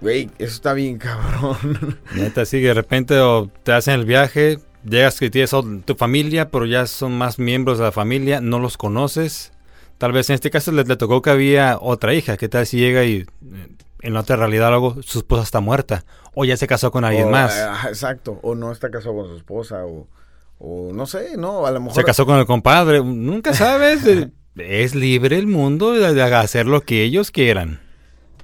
[0.00, 1.98] Güey, eso está bien cabrón.
[2.14, 3.16] Neta, sí, de repente
[3.62, 5.50] te hacen el viaje, llegas que tienes
[5.84, 9.52] tu familia, pero ya son más miembros de la familia, no los conoces.
[9.98, 12.78] Tal vez en este caso le, le tocó que había otra hija, ¿qué tal si
[12.78, 13.26] llega y eh,
[14.02, 16.04] en la otra realidad luego su esposa está muerta?
[16.34, 17.52] O ya se casó con alguien O, más.
[17.58, 20.06] ah, exacto, o no está casado con su esposa, o,
[20.58, 21.94] o no sé, no, a lo mejor...
[21.96, 24.06] Se casó con el compadre, nunca sabes.
[24.06, 27.80] eh, es libre el mundo de, de hacer lo que ellos quieran.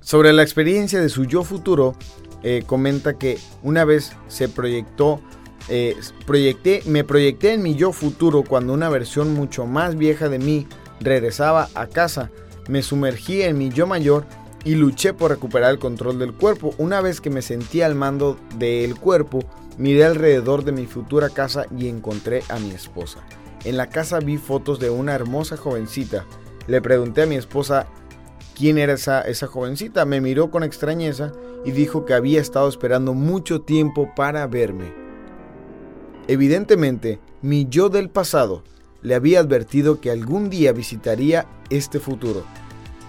[0.01, 1.95] Sobre la experiencia de su yo futuro,
[2.43, 5.21] eh, comenta que una vez se proyectó,
[5.69, 10.39] eh, proyecté, me proyecté en mi yo futuro cuando una versión mucho más vieja de
[10.39, 10.67] mí
[11.05, 12.31] regresaba a casa.
[12.69, 14.25] Me sumergí en mi yo mayor
[14.65, 16.75] y luché por recuperar el control del cuerpo.
[16.79, 19.41] Una vez que me sentí al mando del cuerpo,
[19.77, 23.21] miré alrededor de mi futura casa y encontré a mi esposa.
[23.65, 26.25] En la casa vi fotos de una hermosa jovencita.
[26.67, 27.87] Le pregunté a mi esposa
[28.57, 30.05] quién era esa, esa jovencita.
[30.07, 31.33] Me miró con extrañeza
[31.65, 34.93] y dijo que había estado esperando mucho tiempo para verme.
[36.27, 38.65] Evidentemente, mi yo del pasado
[39.05, 42.45] le había advertido que algún día visitaría este futuro.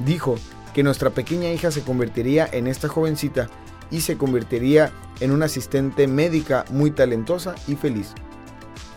[0.05, 0.35] Dijo
[0.75, 3.49] que nuestra pequeña hija se convertiría en esta jovencita
[3.89, 8.13] y se convertiría en una asistente médica muy talentosa y feliz.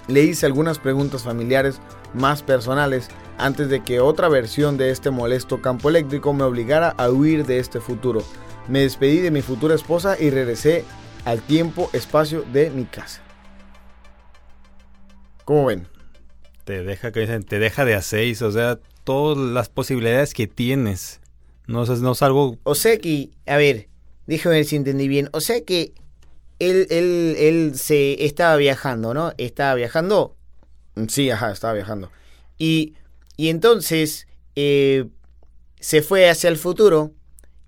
[0.09, 1.81] Le hice algunas preguntas familiares
[2.15, 3.09] más personales
[3.39, 7.61] antes de que otra versión de este molesto campo eléctrico me obligara a huir de
[7.61, 8.25] este futuro.
[8.67, 10.85] Me despedí de mi futura esposa y regresé
[11.25, 13.21] al tiempo, espacio de mi casa.
[15.45, 15.87] ¿Cómo ven?
[16.69, 21.19] Te deja, que te deja de a seis, o sea, todas las posibilidades que tienes.
[21.67, 23.89] No, es- no es algo O sea que, a ver,
[24.27, 25.31] déjame ver si entendí bien.
[25.33, 25.95] O sea que
[26.59, 29.33] él, él, él se estaba viajando, ¿no?
[29.39, 30.37] Estaba viajando
[31.09, 32.11] Sí, ajá, estaba viajando.
[32.59, 32.93] y,
[33.39, 35.07] y entonces eh,
[35.81, 37.13] se fue hacia el futuro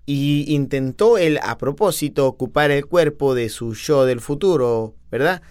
[0.05, 5.41] y intentó él a propósito ocupar el cuerpo de su yo del futuro, ¿verdad?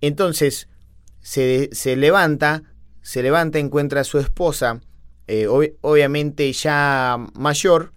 [0.00, 0.66] Entonces
[1.20, 2.64] se, se levanta,
[3.06, 4.80] se levanta, encuentra a su esposa,
[5.28, 7.92] eh, ob- obviamente ya mayor,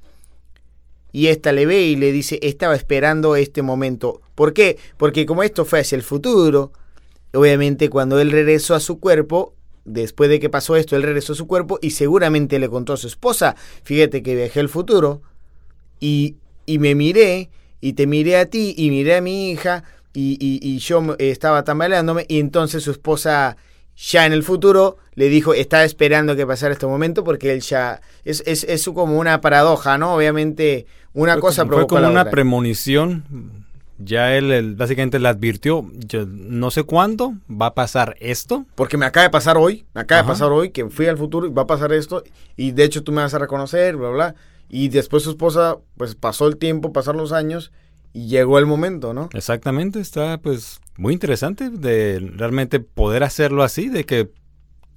[1.12, 4.22] y esta le ve y le dice, estaba esperando este momento.
[4.36, 4.78] ¿Por qué?
[4.98, 6.72] Porque como esto fue hacia el futuro,
[7.34, 11.38] obviamente cuando él regresó a su cuerpo, después de que pasó esto, él regresó a
[11.38, 15.24] su cuerpo y seguramente le contó a su esposa, fíjate que viajé al futuro
[16.00, 16.36] y,
[16.67, 17.50] y me miré
[17.82, 21.15] y te miré a ti y miré a mi hija y, y- y yo me-
[21.17, 23.58] estaba tambaleándome y entonces su esposa
[24.00, 28.02] ya en el futuro le dijo, estaba esperando que pasara este momento porque él ya...
[28.24, 30.14] Es, es, es como una paradoja, ¿no?
[30.16, 32.32] Obviamente una Fue cosa como- fue como la una otra.
[32.32, 33.24] premonición.
[34.02, 38.66] Ya él, él básicamente le advirtió, yo no sé cuándo va a pasar esto.
[38.76, 40.28] Porque me acaba de pasar hoy, me acaba Ajá.
[40.30, 42.24] de pasar hoy que fui al futuro y va a pasar esto
[42.56, 44.36] y de hecho tú me vas a reconocer, bla, bla.
[44.70, 47.74] Y después su esposa, pues pasó el tiempo, pasaron los años
[48.13, 49.30] y llegó el momento, ¿no?
[49.34, 54.30] Exactamente, está pues muy interesante de realmente poder hacerlo así, de que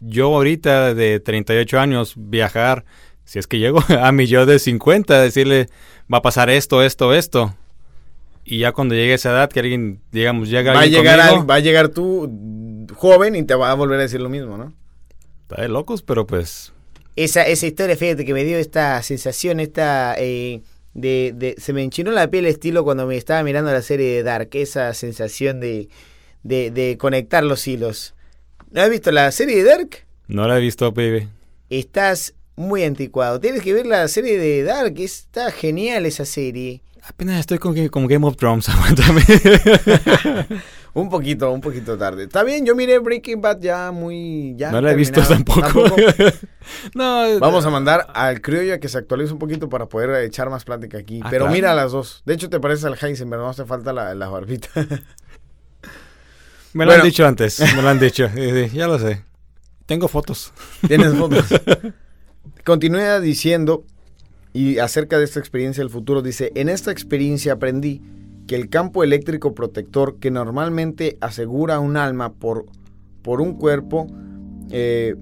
[0.00, 2.84] yo ahorita de 38 años viajar,
[3.24, 5.68] si es que llego a mi yo de 50, decirle
[6.12, 7.54] va a pasar esto, esto, esto.
[8.44, 11.60] Y ya cuando llegue esa edad, que alguien, digamos, llega va a llegar Va a
[11.60, 14.72] llegar tú joven y te va a volver a decir lo mismo, ¿no?
[15.42, 16.72] Está de locos, pero pues...
[17.14, 20.16] Esa, esa historia, fíjate, que me dio esta sensación, esta...
[20.18, 20.62] Eh,
[20.94, 24.22] de, de, se me enchinó la piel estilo cuando me estaba mirando la serie de
[24.22, 25.88] Dark, esa sensación de,
[26.42, 28.14] de, de conectar los hilos.
[28.70, 30.06] ¿No has visto la serie de Dark?
[30.28, 31.28] No la he visto, baby.
[31.68, 33.40] Estás muy anticuado.
[33.40, 36.82] Tienes que ver la serie de Dark, está genial esa serie.
[37.02, 39.22] Apenas estoy con, Game of Thrones, aguántame.
[40.94, 42.24] un poquito, un poquito tarde.
[42.24, 44.54] Está bien, yo miré Breaking Bad ya muy...
[44.56, 45.84] Ya no la he visto tampoco.
[46.94, 50.50] no, Vamos a mandar al criollo a que se actualice un poquito para poder echar
[50.50, 51.20] más plática aquí.
[51.22, 52.22] Ah, Pero mira las dos.
[52.26, 54.68] De hecho, te parece al Heisenberg, no hace falta la, la barbita.
[56.74, 58.28] me lo han dicho antes, me lo han dicho.
[58.72, 59.22] ya lo sé.
[59.86, 60.52] Tengo fotos.
[60.86, 61.46] Tienes fotos.
[62.64, 63.84] Continúa diciendo
[64.52, 68.02] y acerca de esta experiencia del futuro dice, en esta experiencia aprendí
[68.52, 72.66] que el campo eléctrico protector que normalmente asegura un alma por,
[73.22, 74.08] por un cuerpo,
[74.68, 75.16] eh,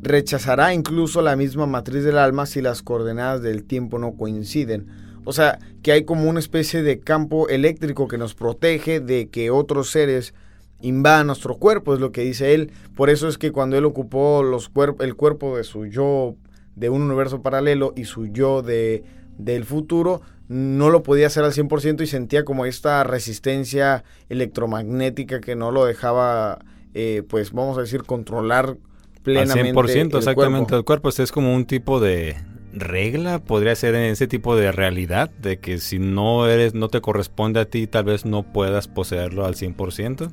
[0.00, 4.86] rechazará incluso la misma matriz del alma si las coordenadas del tiempo no coinciden.
[5.26, 9.50] O sea, que hay como una especie de campo eléctrico que nos protege de que
[9.50, 10.32] otros seres
[10.80, 12.72] invadan nuestro cuerpo, es lo que dice él.
[12.96, 16.36] Por eso es que cuando él ocupó los el cuerpo de su yo
[16.74, 19.04] de un universo paralelo y su yo de,
[19.36, 25.56] del futuro, no lo podía hacer al 100% y sentía como esta resistencia electromagnética que
[25.56, 26.58] no lo dejaba,
[26.94, 28.76] eh, pues vamos a decir, controlar
[29.22, 29.70] plenamente.
[29.70, 31.08] Al 100%, exactamente, el cuerpo.
[31.08, 32.36] es como un tipo de
[32.72, 37.00] regla, podría ser en ese tipo de realidad, de que si no eres, no te
[37.00, 40.30] corresponde a ti, tal vez no puedas poseerlo al 100%.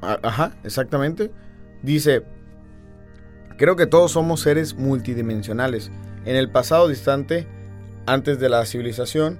[0.00, 1.32] Ajá, exactamente.
[1.82, 2.22] Dice,
[3.58, 5.90] Creo que todos somos seres multidimensionales.
[6.24, 7.48] En el pasado distante,
[8.12, 9.38] antes de la civilización,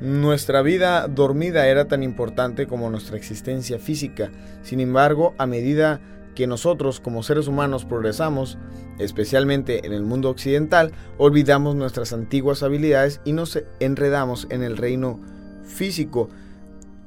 [0.00, 4.30] nuestra vida dormida era tan importante como nuestra existencia física.
[4.62, 6.00] Sin embargo, a medida
[6.34, 8.58] que nosotros como seres humanos progresamos,
[8.98, 15.20] especialmente en el mundo occidental, olvidamos nuestras antiguas habilidades y nos enredamos en el reino
[15.64, 16.28] físico.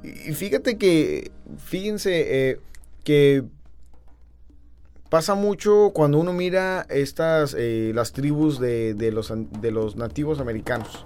[0.04, 2.60] Y fíjate que, fíjense eh,
[3.04, 3.43] que
[5.09, 11.05] pasa mucho cuando uno mira estas eh, las tribus de, los, de los nativos americanos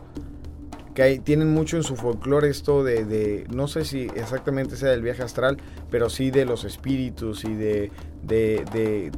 [0.93, 5.23] que tienen mucho en su folclore esto de, no sé si exactamente sea del viaje
[5.23, 5.57] astral,
[5.89, 7.91] pero sí de los espíritus y de,
[8.23, 9.11] de,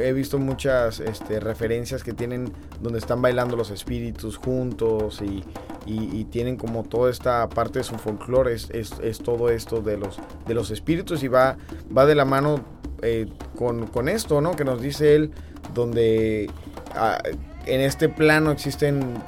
[0.00, 5.44] he visto muchas este, referencias que tienen donde están bailando los espíritus juntos y,
[6.30, 10.54] tienen como toda esta parte de su folclore es, es, todo esto de los, de
[10.54, 11.56] los espíritus y va,
[11.96, 12.60] va de la mano
[13.02, 14.56] eh, con, esto, ¿no?
[14.56, 15.30] Que nos dice él,
[15.74, 16.50] donde
[16.94, 17.22] ah,
[17.66, 19.22] en este plano existen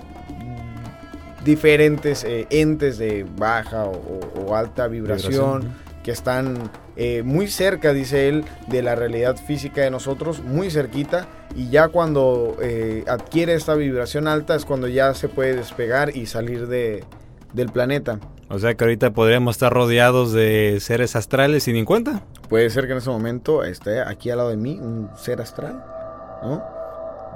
[1.45, 5.73] diferentes eh, entes de baja o, alta vibración,
[6.09, 11.29] que están eh, muy cerca, dice él, de la realidad física de nosotros, muy cerquita,
[11.55, 12.57] y ya cuando
[13.07, 17.05] adquiere esta vibración alta es cuando ya se puede despegar y salir de,
[17.53, 18.21] del planeta.
[18.49, 22.23] O sea que ahorita podríamos estar rodeados de seres astrales sin en cuenta.
[22.49, 25.85] Puede ser que en ese momento esté aquí al lado de mí un ser astral,
[26.43, 26.65] ¿no?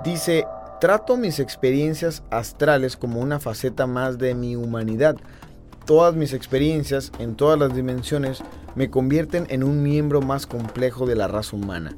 [0.03, 0.47] Dice,
[0.81, 5.17] trato mis experiencias astrales como una faceta más de mi humanidad.
[5.85, 8.43] Todas mis experiencias en todas las dimensiones
[8.75, 11.97] me convierten en un miembro más complejo de la raza humana.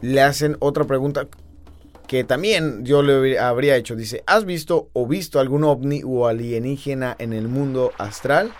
[0.00, 1.26] Le hacen otra pregunta
[2.06, 3.96] que también yo le habría hecho.
[3.96, 8.52] Dice, ¿has visto o visto algún ovni o alienígena en el mundo astral?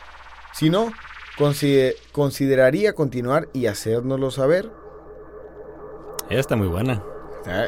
[0.52, 0.92] Si no,
[2.12, 4.70] consideraría continuar y hacérnoslo saber.
[6.28, 7.02] Está muy buena.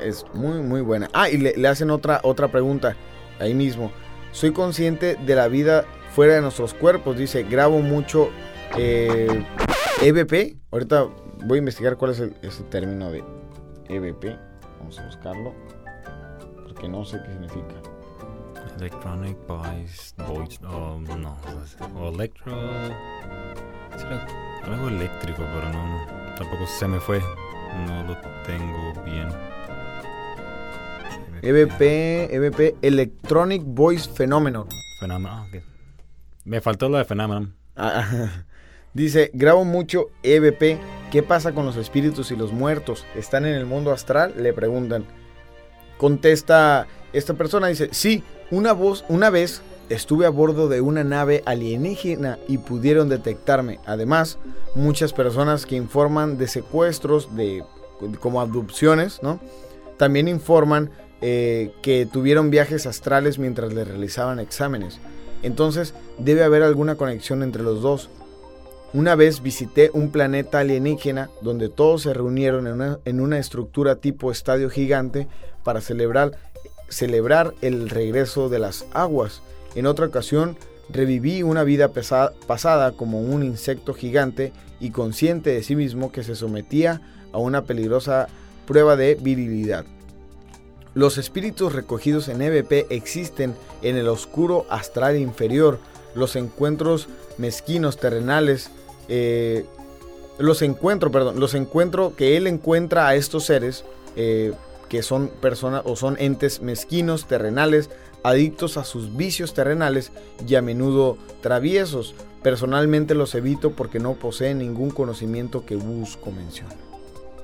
[0.02, 1.08] es muy, muy buena.
[1.12, 2.96] Ah, y le, hacen otra, otra pregunta
[3.38, 3.90] ahí mismo.
[4.32, 7.16] Soy consciente de la vida fuera de nuestros cuerpos.
[7.16, 8.30] Dice, grabo mucho
[8.76, 9.44] eh,
[10.02, 10.56] EVP.
[10.70, 11.08] Ahorita
[11.44, 13.24] voy a investigar cuál es el, ese término de
[13.88, 14.36] EVP.
[14.78, 15.54] Vamos a buscarlo.
[16.66, 17.74] Porque no sé qué significa.
[18.78, 21.36] Electronic Voice, voice oh, no,
[21.96, 22.54] o electro,
[24.64, 27.20] algo eléctrico, pero no, no, tampoco se me fue,
[27.86, 29.28] no lo tengo bien.
[31.42, 34.66] EVP, EVP, Electronic Voice Phenomenon.
[34.98, 35.62] Phenomenon, okay.
[36.44, 37.54] Me faltó lo de Phenomenon.
[37.76, 38.44] Ah,
[38.94, 40.78] dice, grabo mucho EVP,
[41.10, 43.06] ¿qué pasa con los espíritus y los muertos?
[43.14, 44.34] ¿Están en el mundo astral?
[44.36, 45.04] Le preguntan.
[45.98, 51.42] Contesta esta persona dice, sí, una, voz, una vez estuve a bordo de una nave
[51.44, 53.80] alienígena y pudieron detectarme.
[53.84, 54.38] Además,
[54.74, 57.64] muchas personas que informan de secuestros, de
[58.20, 59.40] como abducciones, ¿no?
[59.98, 65.00] También informan eh, que tuvieron viajes astrales mientras le realizaban exámenes.
[65.42, 68.10] Entonces, debe haber alguna conexión entre los dos.
[68.92, 74.68] Una vez visité un planeta alienígena donde todos se reunieron en una, estructura tipo estadio
[74.68, 75.28] gigante
[75.62, 76.34] para celebrar
[77.62, 79.42] el regreso de las aguas.
[79.76, 80.56] En otra ocasión,
[80.88, 86.34] reviví una vida pasada como un insecto gigante y consciente de sí mismo que se
[86.34, 87.00] sometía
[87.32, 88.26] a una peligrosa
[88.66, 89.84] prueba de virilidad.
[90.94, 95.78] Los espíritus recogidos en EVP existen en el oscuro astral inferior.
[96.14, 98.70] Los encuentros mezquinos terrenales,
[99.08, 99.64] eh,
[100.38, 103.84] los encuentro, perdón, los encuentro que él encuentra a estos seres
[104.16, 104.52] eh,
[104.88, 107.90] que son personas o son entes mezquinos terrenales
[108.24, 110.10] adictos a sus vicios terrenales
[110.46, 112.14] y a menudo traviesos.
[112.42, 116.76] Personalmente los evito porque no poseen ningún conocimiento que busco mencionar.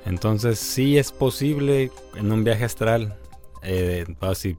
[0.04, 3.16] Entonces sí es posible en un viaje astral,
[3.62, 4.56] eh, así,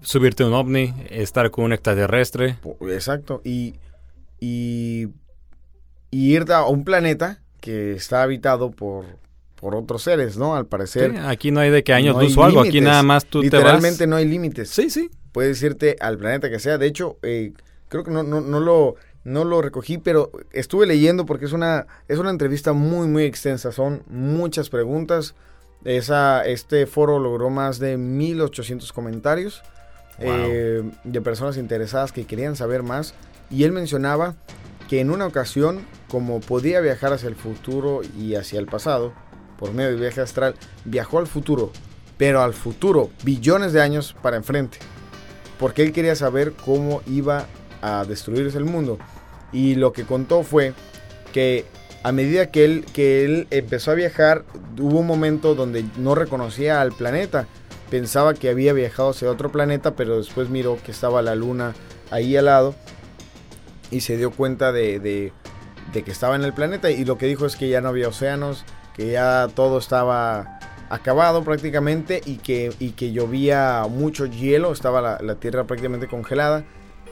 [0.00, 2.58] subirte un ovni, estar con un extraterrestre.
[2.80, 3.74] Exacto, y,
[4.40, 5.08] y,
[6.10, 9.04] ir a un planeta que está habitado por,
[9.56, 10.54] por otros seres, ¿no?
[10.54, 11.16] Al parecer.
[11.26, 13.62] aquí no hay de qué años luz o algo, aquí nada más tú te vas.
[13.62, 14.70] Literalmente no hay límites.
[14.70, 16.78] Sí, sí puedes irte al planeta que sea.
[16.78, 17.52] De hecho, eh,
[17.88, 21.86] creo que no, no, no, lo, no lo recogí, pero estuve leyendo porque es una,
[22.08, 23.72] es una entrevista muy, muy extensa.
[23.72, 25.36] Son muchas preguntas.
[25.84, 29.62] Esa, este foro logró más de 1800 comentarios
[30.18, 33.14] eh, de personas interesadas que querían saber más.
[33.50, 34.34] Y él mencionaba
[34.88, 39.12] que en una ocasión, como podía viajar hacia el futuro y hacia el pasado,
[39.58, 40.54] por medio de viaje astral,
[40.84, 41.72] viajó al futuro,
[42.16, 44.78] pero al futuro, billones de años para enfrente
[45.58, 47.46] porque él quería saber cómo iba
[47.82, 48.98] a destruirse el mundo.
[49.52, 50.72] Y lo que contó fue
[51.32, 51.66] que
[52.02, 54.44] a medida que él, que él empezó a viajar,
[54.78, 57.46] hubo un momento donde no reconocía al planeta.
[57.90, 61.74] Pensaba que había viajado hacia otro planeta, pero después miró que estaba la luna
[62.10, 62.74] ahí al lado
[63.90, 65.32] y se dio cuenta de, de,
[66.02, 66.90] que estaba en el planeta.
[66.90, 70.58] Y lo que dijo es que ya no había océanos, que ya todo estaba
[70.90, 76.64] acabado prácticamente y que, y que llovía mucho hielo, estaba la, tierra prácticamente congelada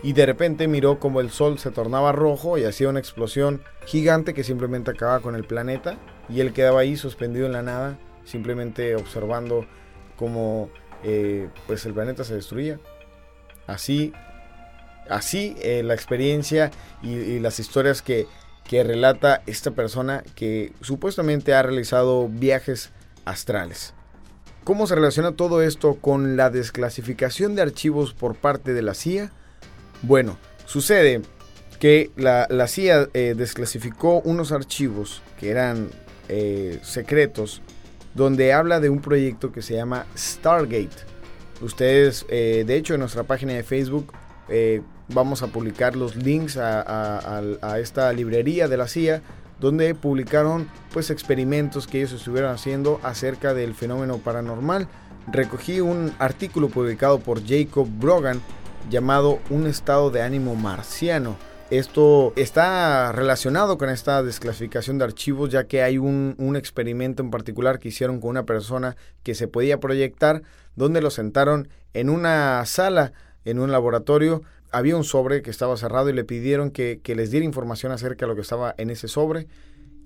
[0.03, 4.35] y de repente miró como el sol se tornaba rojo y hacía una explosión gigante
[4.35, 8.95] que simplemente acababa con el planeta y él quedaba ahí suspendido en la nada, simplemente
[8.97, 9.67] observando
[10.17, 10.71] cómo
[11.03, 12.79] eh, pues el planeta se destruía.
[13.67, 14.13] Así,
[15.09, 16.71] así eh, la experiencia
[17.03, 18.27] y, y las historias que,
[18.65, 22.93] que relata esta persona que supuestamente ha realizado viajes
[23.25, 23.95] astrales.
[24.65, 29.31] ¿Cómo se relaciona todo esto con la desclasificación de archivos por parte de la CIA?
[30.03, 31.23] Bueno, sucede
[31.79, 35.91] que la, CIA eh, desclasificó unos archivos que eran
[36.29, 37.63] eh, secretos
[38.15, 41.05] donde habla de un proyecto que se llama Stargate.
[41.61, 44.13] Ustedes, eh, de hecho, en nuestra página de Facebook
[45.09, 49.23] vamos a publicar los links a esta librería de la CIA
[49.61, 54.89] donde publicaron pues experimentos que ellos estuvieron haciendo acerca del fenómeno paranormal.
[55.29, 58.41] Recogí un artículo publicado por Jacob Brogan
[58.91, 61.37] llamado Un estado de ánimo marciano.
[61.71, 67.81] Esto está relacionado con esta desclasificación de archivos ya que hay un, experimento en particular
[67.81, 70.43] que hicieron con una persona que se podía proyectar
[70.77, 73.13] donde lo sentaron en una sala,
[73.45, 77.47] en un laboratorio había un sobre que estaba cerrado y le pidieron que, les diera
[77.47, 79.49] información acerca de lo que estaba en ese sobre.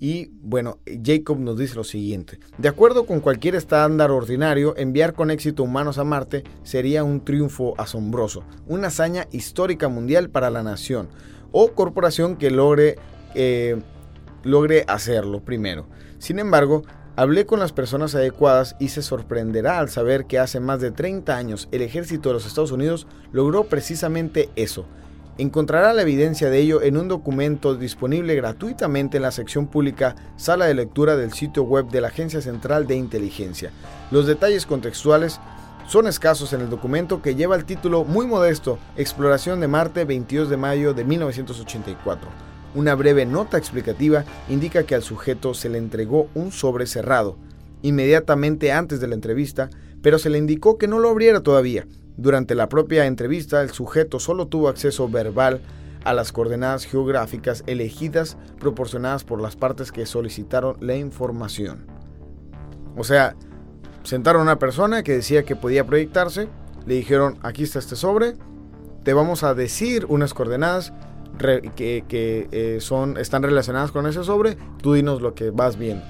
[0.00, 2.40] Y bueno, Jacob nos dice lo siguiente.
[2.56, 7.74] De acuerdo con cualquier estándar ordinario, enviar con éxito humanos a Marte sería un triunfo
[7.78, 11.08] asombroso, una hazaña histórica mundial para la nación
[11.52, 12.96] o corporación que logre,
[13.34, 13.80] eh,
[14.42, 15.86] logre hacerlo primero.
[16.18, 16.82] Sin embargo,
[17.16, 21.36] Hablé con las personas adecuadas y se sorprenderá al saber que hace más de 30
[21.36, 24.86] años el ejército de los Estados Unidos logró precisamente eso.
[25.40, 30.66] Encontrará la evidencia de ello en un documento disponible gratuitamente en la sección pública Sala
[30.66, 33.70] de Lectura del sitio web de la Agencia Central de Inteligencia.
[34.10, 35.40] Los detalles contextuales
[35.88, 40.50] son escasos en el documento que lleva el título muy modesto Exploración de Marte 22
[40.50, 42.28] de mayo de 1984.
[42.74, 47.38] Una breve nota explicativa indica que al sujeto se le entregó un sobre cerrado
[47.80, 49.70] inmediatamente antes de la entrevista,
[50.02, 51.86] pero se le indicó que no lo abriera todavía.
[52.16, 55.60] Durante la propia entrevista, el sujeto solo tuvo acceso verbal
[56.04, 61.86] a las coordenadas geográficas elegidas proporcionadas por las partes que solicitaron la información.
[62.96, 63.36] O sea,
[64.02, 66.48] sentaron a una persona que decía que podía proyectarse,
[66.86, 68.34] le dijeron, aquí está este sobre,
[69.04, 70.92] te vamos a decir unas coordenadas
[71.38, 72.04] que,
[72.50, 76.04] eh, son, están relacionadas con ese sobre, tú dinos lo que vas viendo.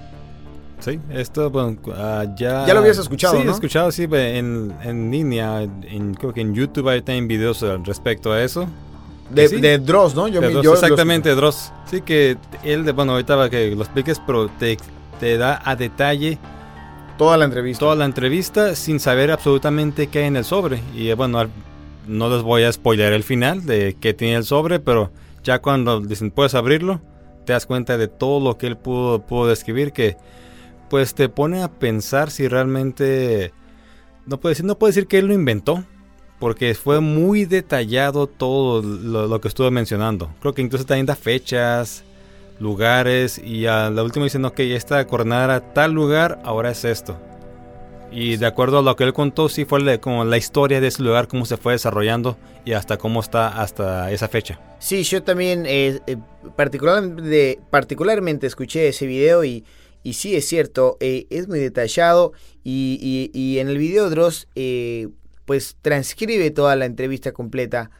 [0.81, 2.67] Sí, esto, bueno, ah, ya...
[2.67, 6.55] Ya lo habías escuchado, Sí, he escuchado, sí, en, en línea, en, creo que en
[6.55, 8.67] YouTube hay también videos respecto a eso.
[9.31, 10.27] De, de Dross, ¿no?
[10.27, 10.41] Yo,
[10.73, 11.73] exactamente, Dross.
[11.91, 14.77] Sí, que él, bueno, ahorita va que lo expliques, pero te,
[15.21, 16.39] te da a detalle
[17.21, 17.81] Toda la entrevista.
[17.81, 20.81] Toda la entrevista sin saber absolutamente qué hay en el sobre.
[20.95, 21.51] Y bueno,
[22.07, 25.13] no les voy a spoiler el final de qué tiene el sobre, pero
[25.45, 27.03] ya cuando dicen puedes abrirlo,
[27.45, 30.17] te das cuenta de todo lo que él pudo, pudo describir que
[30.91, 33.53] pues te pone a pensar si realmente
[34.27, 35.85] no puede decir, no puede decir que él lo inventó,
[36.41, 40.35] porque fue muy detallado todo lo, que estuve mencionando.
[40.41, 42.03] Creo que incluso también da fechas,
[42.59, 47.17] lugares y a la última dicen, ok, esta coordenada era tal lugar, ahora es esto.
[48.11, 51.05] Y de acuerdo a lo que él contó, sí fue como la historia de ese
[51.05, 54.59] lugar, cómo se fue desarrollando y hasta cómo está hasta esa fecha.
[54.81, 56.17] Sí, yo también eh, eh
[56.57, 59.65] particularmente escuché ese video y,
[60.03, 62.33] y sí es cierto, eh, es muy detallado
[62.65, 65.09] y, en el video Dross eh,
[65.45, 67.91] pues transcribe toda la entrevista completa.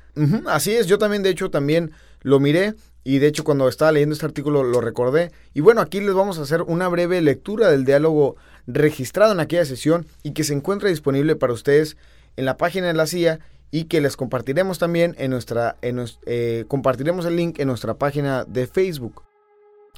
[0.47, 1.93] así es, yo también de hecho también
[2.23, 2.75] lo miré
[3.05, 5.33] y de hecho cuando estaba leyendo este artículo lo recordé.
[5.55, 8.37] Y bueno, aquí les vamos a hacer una breve lectura del diálogo
[8.67, 11.97] registrado en aquella sesión y que se encuentra disponible para ustedes
[12.37, 13.41] en la página de la CIA
[13.71, 18.45] y que les compartiremos también en nuestra, en, eh, compartiremos el link en nuestra página
[18.45, 19.23] de Facebook.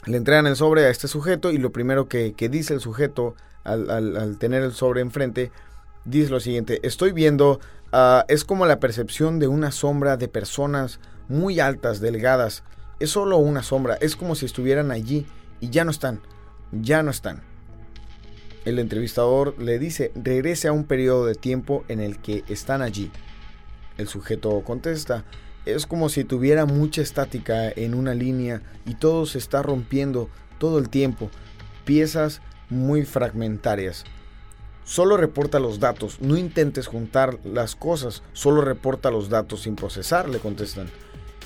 [0.04, 3.88] Le entregan el sobre a este sujeto y lo primero que, dice el sujeto al,
[3.90, 5.52] al, tener el sobre enfrente,
[6.04, 7.60] dice lo siguiente, estoy viendo,
[7.92, 10.98] ah, es como la percepción de una sombra de personas
[11.28, 12.64] muy altas, delgadas,
[12.98, 15.26] es solo una sombra, es como si estuvieran allí
[15.60, 16.20] y ya no están,
[16.72, 17.42] ya no están.
[18.64, 23.10] El entrevistador le dice, regrese a un periodo de tiempo en el que están allí.
[23.98, 25.24] El sujeto contesta,
[25.66, 30.78] es como si tuviera mucha estática en una línea y todo se está rompiendo todo
[30.78, 31.30] el tiempo,
[31.84, 34.04] piezas muy fragmentarias.
[34.84, 40.28] Solo reporta los datos, no intentes juntar las cosas, solo reporta los datos sin procesar,
[40.28, 40.88] le contestan.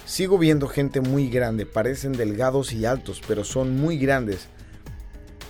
[0.06, 4.48] Sigo viendo gente muy grande, parecen delgados y altos, pero son muy grandes.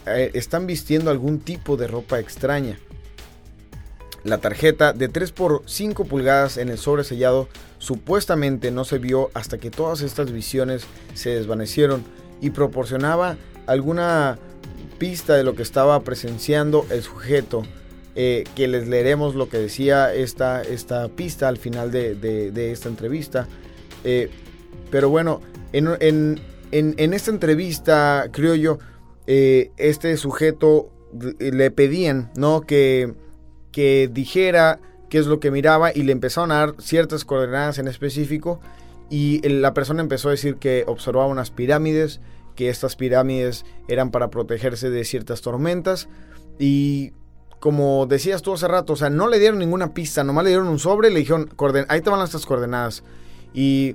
[0.06, 2.78] Eh, están vistiendo algún tipo de ropa extraña.
[4.26, 7.48] La tarjeta de 3 por 5 pulgadas en el sobresellado
[7.78, 12.02] supuestamente no se vio hasta que todas estas visiones se desvanecieron
[12.40, 14.36] y proporcionaba alguna
[14.98, 17.62] pista de lo que estaba presenciando el sujeto.
[18.16, 23.46] Eh, que les leeremos lo que decía esta, esta pista al final de, esta entrevista.
[24.02, 24.30] Eh,
[24.90, 25.40] pero bueno,
[25.72, 26.40] en,
[26.72, 28.78] esta entrevista, creo yo,
[29.28, 30.90] eh, este sujeto
[31.38, 32.62] le pedían, ¿no?
[32.62, 33.14] Que,
[33.76, 37.88] que dijera qué es lo que miraba y le empezaron a dar ciertas coordenadas en
[37.88, 38.58] específico
[39.10, 42.22] y la persona empezó a decir que observaba unas pirámides,
[42.54, 46.08] que estas pirámides eran para protegerse de ciertas tormentas
[46.58, 47.12] y
[47.60, 50.68] como decías tú hace rato, o sea, no le dieron ninguna pista, nomás le dieron
[50.68, 51.50] un sobre, le dijeron,
[51.88, 53.04] ahí te van estas coordenadas
[53.52, 53.94] y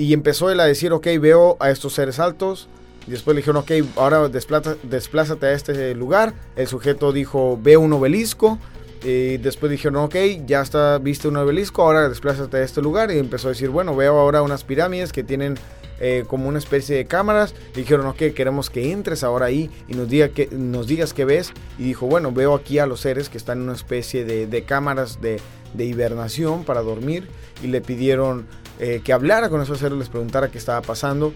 [0.00, 2.68] y empezó él a decir, ok, veo a estos seres altos.
[3.06, 6.32] Después le dijeron, ok, ahora desplázate a este lugar.
[6.56, 8.58] El sujeto dijo, veo un obelisco.
[9.02, 10.14] Y después dijeron, ok,
[10.46, 13.10] ya está, viste un obelisco, ahora desplázate a este lugar.
[13.10, 15.56] Y empezó a decir, bueno, veo ahora unas pirámides que tienen
[16.00, 17.54] eh, como una especie de cámaras.
[17.74, 21.52] dijeron, ok, queremos que entres ahora ahí y nos, diga que, nos digas qué ves.
[21.78, 25.20] Y dijo, bueno, veo aquí a los seres que están en una especie de, cámaras
[25.20, 25.40] de,
[25.72, 27.28] de hibernación para dormir.
[27.62, 28.46] Y le pidieron
[28.80, 31.34] eh, que hablara con esos seres, les preguntara qué estaba pasando.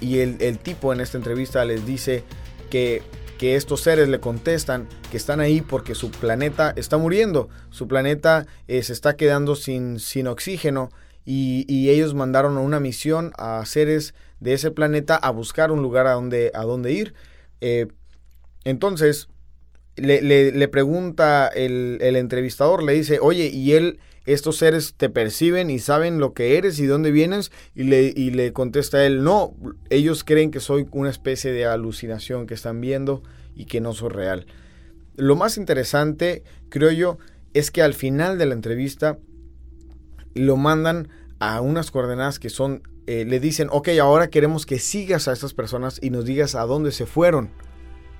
[0.00, 2.22] Y el, tipo en esta entrevista les dice
[2.70, 3.02] que,
[3.38, 8.46] que, estos seres le contestan que están ahí porque su planeta está muriendo, su planeta
[8.68, 10.90] eh, se está quedando sin, sin oxígeno
[11.24, 16.12] y, ellos mandaron una misión a seres de ese planeta a buscar un lugar a
[16.12, 17.14] donde, a ir.
[17.60, 17.88] Eh,
[18.64, 19.28] entonces,
[19.96, 25.70] le, le, pregunta el, el, entrevistador, le dice, oye, ¿y él estos seres te perciben
[25.70, 29.54] y saben lo que eres y dónde vienes y le, y le contesta él, no,
[29.88, 33.22] ellos creen que soy una especie de alucinación que están viendo
[33.54, 34.46] y que no soy real.
[35.16, 37.18] Lo más interesante, creo yo,
[37.54, 39.18] es que al final de la entrevista
[40.34, 41.08] lo mandan
[41.38, 45.54] a unas coordenadas que son, eh, le dicen, ok, ahora queremos que sigas a estas
[45.54, 47.50] personas y nos digas a dónde se fueron.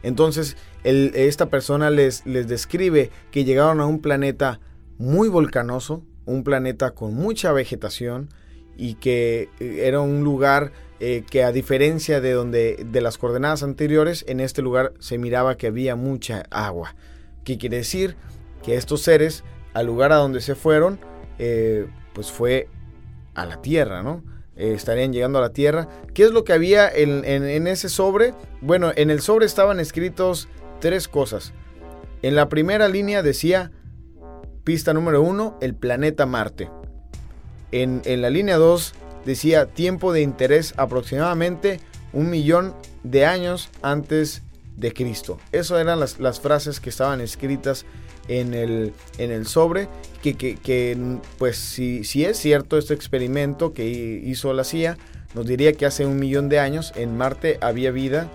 [0.03, 4.61] Entonces, esta persona les, les describe que llegaron a un planeta
[4.99, 8.29] muy volcanoso, un planeta con mucha vegetación
[8.77, 13.63] y que eh, era un lugar eh, que a diferencia de donde de las coordenadas
[13.63, 16.95] anteriores, en este lugar se miraba que había mucha agua.
[17.45, 18.17] ¿Qué quiere decir?
[18.63, 19.45] Que estos seres
[19.75, 20.99] al lugar a donde se fueron,
[21.39, 22.69] eh, pues fue
[23.35, 24.25] a la Tierra, ¿no?
[24.57, 25.87] Estarían llegando a la Tierra.
[26.15, 28.33] ¿Qué es lo que había en, en, ese sobre?
[28.63, 30.49] Bueno, en el sobre estaban escritos
[30.81, 31.53] tres cosas.
[32.23, 33.71] En la primera línea decía,
[34.67, 36.69] pista número uno, el planeta Marte.
[37.71, 38.95] En, la línea 2
[39.25, 41.79] decía tiempo de interés aproximadamente
[42.13, 44.43] un millón de años antes
[44.77, 45.39] de Cristo.
[45.53, 47.87] Esas eran las, frases que estaban escritas
[48.27, 49.89] en el, sobre,
[50.21, 54.99] que, pues si, si es cierto este experimento que hizo la CIA,
[55.37, 58.29] nos diría que hace un millón de años en Marte había vida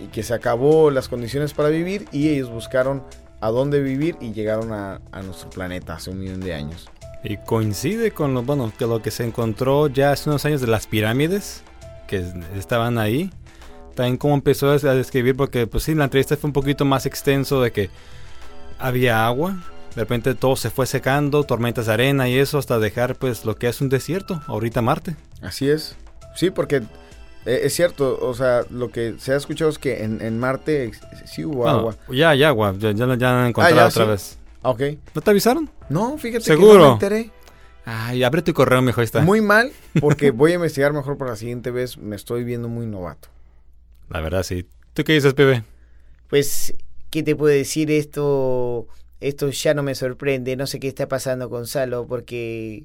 [0.00, 3.02] y que se acabó las condiciones para vivir y ellos buscaron
[3.44, 6.88] a dónde vivir y llegaron a, a nuestro planeta hace un millón de años.
[7.22, 10.66] Y coincide con lo, bueno, que lo que se encontró ya hace unos años de
[10.66, 11.62] las pirámides
[12.06, 12.24] que
[12.56, 13.30] estaban ahí.
[13.94, 17.62] También como empezó a describir, porque pues sí, la entrevista fue un poquito más extenso
[17.62, 17.90] de que
[18.78, 19.56] había agua,
[19.94, 23.56] de repente todo se fue secando, tormentas de arena y eso hasta dejar pues lo
[23.56, 25.16] que es un desierto, ahorita Marte.
[25.40, 25.96] Así es,
[26.34, 26.82] sí, porque
[27.46, 30.92] eh, es cierto, o sea, lo que se ha escuchado es que en, Marte
[31.26, 31.96] sí hubo agua.
[32.10, 34.38] Ya hay agua, ya, ya, ya han encontrado ah, otra vez.
[34.62, 34.82] Ah, ok.
[35.14, 35.70] ¿No te avisaron?
[35.88, 36.72] No, fíjate ¿Seguro?
[36.72, 37.30] que no me enteré.
[37.84, 39.20] Ay, abre tu correo mejor está.
[39.20, 41.98] Muy mal, porque voy a investigar mejor para la siguiente vez.
[41.98, 43.28] Me estoy viendo muy novato.
[44.08, 44.66] La verdad, sí.
[44.94, 45.64] ¿Tú qué dices, Pepe?
[46.28, 46.74] Pues,
[47.10, 47.90] ¿qué te puedo decir?
[47.90, 48.86] Esto,
[49.20, 50.56] esto ya no me sorprende.
[50.56, 52.84] No sé qué está pasando con Salo, porque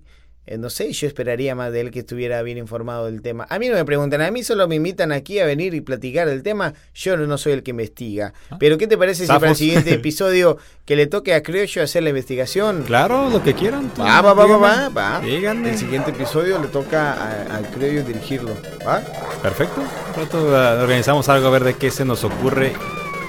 [0.57, 3.45] no sé, yo esperaría más de él que estuviera bien informado del tema.
[3.49, 6.27] A mí no me preguntan, a mí solo me invitan aquí a venir y platicar
[6.27, 6.73] del tema.
[6.93, 8.33] Yo no soy el que investiga.
[8.49, 8.57] Ah.
[8.59, 12.03] Pero ¿qué te parece si para el siguiente episodio que le toque a Criollo hacer
[12.03, 12.83] la investigación?
[12.83, 13.91] Claro, lo que quieran.
[13.99, 18.55] Va, va, va, va, va, El siguiente episodio le toca al Criollo dirigirlo.
[18.85, 19.01] ¿Va?
[19.41, 19.83] Perfecto.
[20.15, 22.73] Pronto uh, organizamos algo a ver de qué se nos ocurre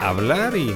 [0.00, 0.74] hablar y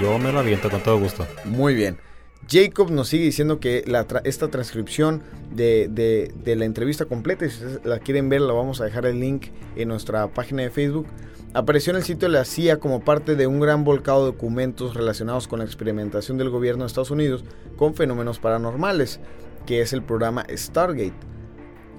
[0.00, 1.26] yo me lo aviento con todo gusto.
[1.44, 2.05] Muy bien.
[2.48, 3.84] Jacob nos sigue diciendo que
[4.24, 9.06] esta transcripción de, la entrevista completa, si ustedes la quieren ver, la vamos a dejar
[9.06, 11.06] el link en nuestra página de Facebook.
[11.54, 14.94] Apareció en el sitio de la CIA como parte de un gran volcado de documentos
[14.94, 17.44] relacionados con la experimentación del gobierno de Estados Unidos
[17.76, 19.20] con fenómenos paranormales,
[19.64, 21.14] que es el programa Stargate.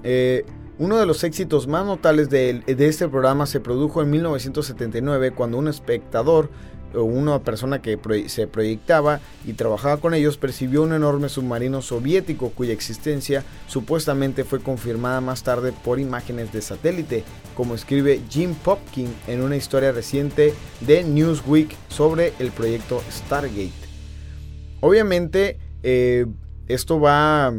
[0.03, 0.45] Eh,
[0.79, 5.57] uno de los éxitos más notables de, de, este programa se produjo en 1979 cuando
[5.57, 6.51] un espectador
[6.93, 12.73] una persona que se proyectaba y trabajaba con ellos percibió un enorme submarino soviético cuya
[12.73, 17.23] existencia supuestamente fue confirmada más tarde por imágenes de satélite,
[17.55, 23.71] como escribe Jim Popkin en una historia reciente de Newsweek sobre el proyecto Stargate.
[24.79, 26.25] Obviamente, eh,
[26.67, 27.53] esto va...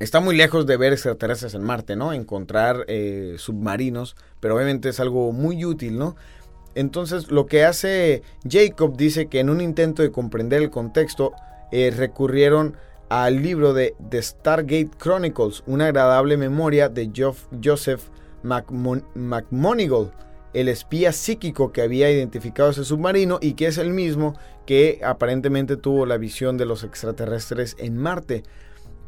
[0.00, 2.12] Está muy lejos de ver extraterrestres en Marte, ¿no?
[2.12, 6.14] Encontrar eh, submarinos, pero obviamente es algo muy útil, ¿no?
[6.74, 11.32] Entonces lo que hace Jacob dice que en un intento de comprender el contexto
[11.72, 12.76] eh, recurrieron
[13.08, 17.10] al libro de The Stargate Chronicles, una agradable memoria de
[17.62, 18.02] Joseph
[18.42, 20.12] McMonigal,
[20.52, 24.34] el espía psíquico que había identificado ese submarino y que es el mismo
[24.66, 28.42] que aparentemente tuvo la visión de los extraterrestres en Marte.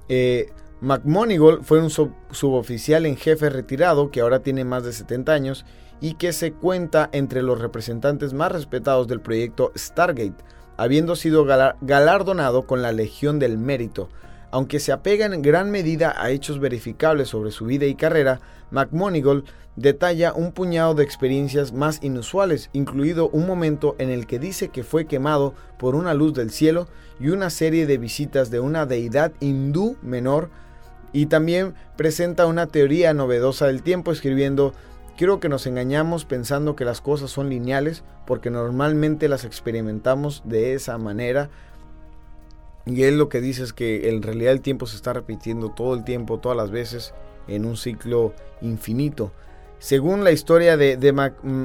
[0.09, 0.51] Eh,
[0.81, 5.67] McMonigal fue un suboficial en jefe retirado que ahora tiene más de 70 años
[6.01, 10.45] y que se cuenta entre los representantes más respetados del proyecto Stargate,
[10.77, 14.09] habiendo sido galardonado con la Legión del Mérito.
[14.51, 18.41] Aunque se apega en gran medida a hechos verificables sobre su vida y carrera,
[18.71, 19.45] McMonigal
[19.77, 24.83] detalla un puñado de experiencias más inusuales, incluido un momento en el que dice que
[24.83, 26.89] fue quemado por una luz del cielo
[27.21, 30.51] y una serie de visitas de una deidad hindú menor,
[31.13, 34.73] y también presenta una teoría novedosa del tiempo escribiendo
[35.21, 40.73] Creo que nos engañamos pensando que las cosas son lineales porque normalmente las experimentamos de
[40.73, 41.51] esa manera.
[42.87, 45.93] Y él lo que dice es que en realidad el tiempo se está repitiendo todo
[45.93, 47.12] el tiempo, todas las veces,
[47.49, 49.31] en un ciclo infinito.
[49.79, 51.64] Según la historia de, mm,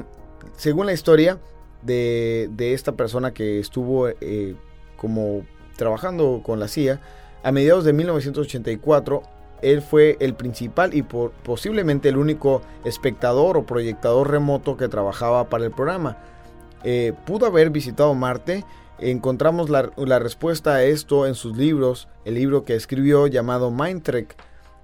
[0.58, 1.38] según la historia
[1.80, 4.54] de, esta persona que estuvo eh,
[4.98, 5.46] como
[5.78, 7.00] trabajando con la CIA,
[7.42, 9.22] a mediados de 1984
[9.62, 15.64] él fue el principal y posiblemente el único espectador o proyectador remoto que trabajaba para
[15.64, 16.18] el programa.
[16.84, 18.64] Eh, pudo haber visitado Marte.
[18.98, 24.36] Encontramos la, respuesta a esto en sus libros, el libro que escribió llamado Mindtrek.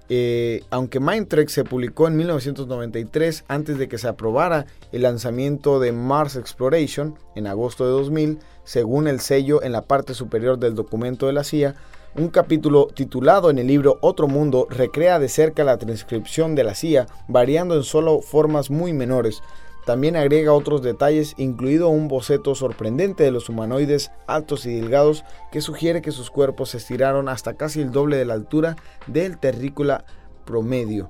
[0.09, 5.93] Eh, aunque Mindtrek se publicó en 1993 antes de que se aprobara el lanzamiento de
[5.93, 11.27] Mars Exploration en agosto de 2000, según el sello en la parte superior del documento
[11.27, 11.75] de la CIA,
[12.15, 16.75] un capítulo titulado en el libro Otro Mundo recrea de cerca la transcripción de la
[16.75, 19.41] CIA, variando en solo formas muy menores.
[19.85, 25.59] también agrega otros detalles, incluido un boceto sorprendente de los humanoides altos y delgados que
[25.59, 30.05] sugiere que sus cuerpos se estiraron hasta casi el doble de la altura del terrícola
[30.45, 31.09] promedio.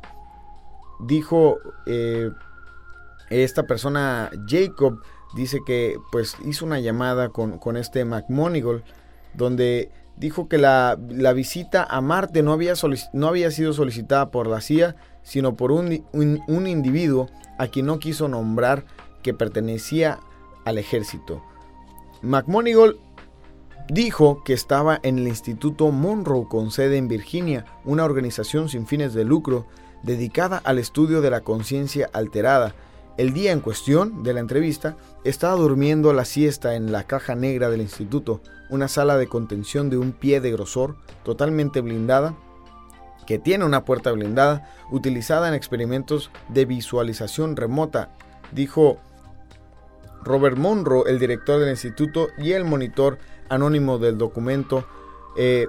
[1.00, 2.32] Dijo eh,
[3.30, 5.04] esta persona, Jacob,
[5.36, 8.84] dice que pues hizo una llamada con, con este McMonigal,
[9.36, 10.96] donde dijo que la,
[11.36, 12.74] visita a Marte no había,
[13.14, 18.00] no había, sido solicitada por la CIA, sino por un, un, individuo a quien no
[18.00, 18.86] quiso nombrar
[19.22, 20.20] que pertenecía
[20.66, 21.44] al ejército.
[22.22, 22.98] McMonigal
[23.90, 29.14] dijo que estaba en el Instituto Monroe con sede en Virginia, una organización sin fines
[29.14, 29.66] de lucro
[30.04, 32.76] dedicada al estudio de la conciencia alterada.
[33.16, 37.70] El día en cuestión de la entrevista estaba durmiendo la siesta en la caja negra
[37.70, 38.42] del instituto,
[38.72, 42.36] una sala de contención de un pie de grosor, totalmente blindada,
[43.28, 48.10] que tiene una puerta blindada, utilizada en experimentos de visualización remota,
[48.52, 48.98] dijo
[50.24, 54.86] Robert Monroe, el director del instituto y el monitor anónimo del documento.
[55.38, 55.68] Eh,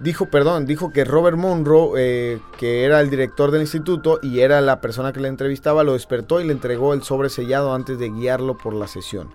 [0.00, 4.60] dijo, perdón, dijo que Robert Monroe, eh, que era el director del instituto y era
[4.60, 8.10] la persona que le entrevistaba, lo despertó y le entregó el sobre sellado antes de
[8.10, 9.30] guiarlo por la sesión.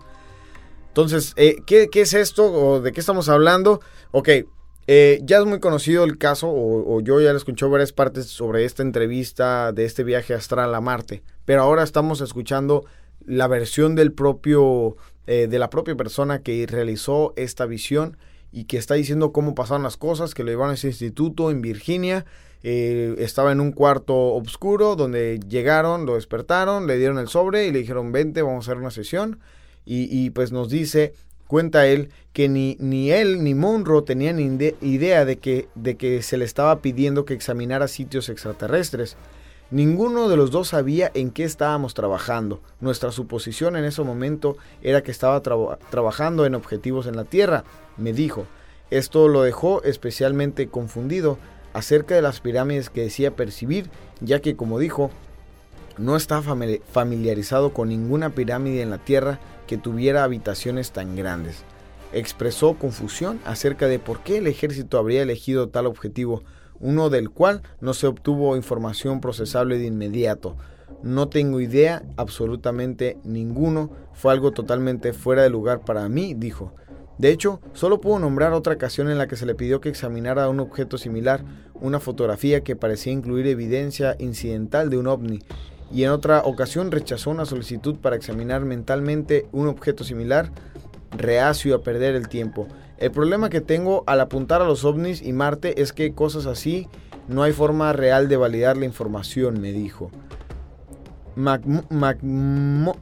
[0.87, 3.81] Entonces, eh, ¿qué, es esto o de qué estamos hablando?
[4.11, 4.29] Ok,
[4.85, 8.65] eh, ya es muy conocido el caso, o, yo ya le escuché varias partes sobre
[8.65, 12.85] esta entrevista de este viaje astral a Marte, pero ahora estamos escuchando
[13.25, 18.17] la versión del propio, de la propia persona que realizó esta visión
[18.53, 21.61] y que está diciendo cómo pasaron las cosas, que lo llevaron a ese instituto en
[21.61, 22.23] Virginia.
[22.61, 27.71] Eh, estaba en un cuarto oscuro donde llegaron, lo despertaron, le dieron el sobre y
[27.71, 29.39] le dijeron, vente, vamos a hacer una sesión.
[29.85, 31.13] Y, pues nos dice,
[31.47, 36.37] cuenta él, que ni, ni él ni Monroe tenían idea de que, de que se
[36.37, 39.17] le estaba pidiendo que examinara sitios extraterrestres.
[39.73, 42.61] Ninguno de los dos sabía en qué estábamos trabajando.
[42.79, 47.63] Nuestra suposición en ese momento era que estaba trabajando en objetivos en la Tierra,
[47.97, 48.45] me dijo.
[48.91, 51.39] Esto lo dejó especialmente confundido
[51.73, 53.89] acerca de las pirámides que decía percibir,
[54.21, 55.09] ya que, como dijo,
[55.97, 61.63] no está familiarizado con ninguna pirámide en la Tierra que tuviera habitaciones tan grandes.
[62.11, 66.43] Expresó confusión acerca de por qué el ejército habría elegido tal objetivo,
[66.83, 70.57] uno del cual no se obtuvo información procesable de inmediato.
[71.01, 76.73] No tengo idea, absolutamente ninguno, fue algo totalmente fuera de lugar para mí, dijo.
[77.17, 80.49] De hecho, solo pudo nombrar otra ocasión en la que se le pidió que examinara
[80.49, 85.39] un objeto similar, una fotografía que parecía incluir evidencia incidental de un ovni,
[85.89, 90.49] y en otra ocasión rechazó una solicitud para examinar mentalmente un objeto similar,
[91.13, 92.67] reacio a perder el tiempo.
[92.97, 96.87] El problema que tengo al apuntar a los ovnis y Marte es que cosas así
[97.27, 100.11] no hay forma real de validar la información, me dijo.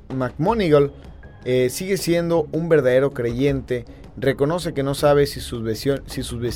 [0.10, 0.92] McMonigal
[1.44, 3.86] eh, sigue siendo un verdadero creyente.
[4.18, 6.56] Reconoce que no sabe si sus, si sus,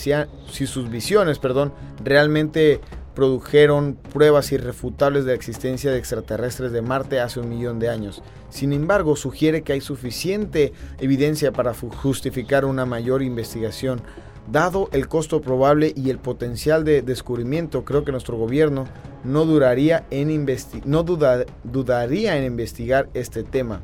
[0.51, 2.79] si sus visiones perdón, realmente
[3.15, 8.21] produjeron pruebas irrefutables de la existencia de extraterrestres de Marte hace un millón de años.
[8.55, 14.01] Sin embargo, sugiere que hay suficiente evidencia para justificar una mayor investigación.
[14.49, 18.85] Dado el costo probable y el potencial de descubrimiento, creo que nuestro gobierno
[19.25, 20.47] no, duraría en
[20.85, 23.81] no dudaría en investigar este tema.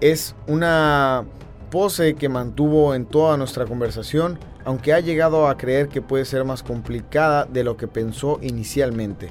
[0.00, 1.26] Es una
[1.70, 6.44] pose que mantuvo en toda nuestra conversación aunque ha llegado a creer que puede ser
[6.44, 9.28] más complicada de lo que pensó inicialmente.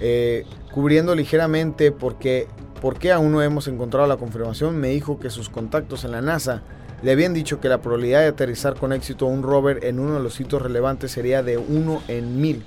[0.00, 2.46] Eh, cubriendo ligeramente porque,
[2.80, 6.22] por qué aún no hemos encontrado la confirmación, me dijo que sus contactos en la
[6.22, 6.62] NASA
[7.02, 10.20] le habían dicho que la probabilidad de aterrizar con éxito un rover en uno de
[10.20, 12.64] los sitios relevantes sería de 1 en 1000.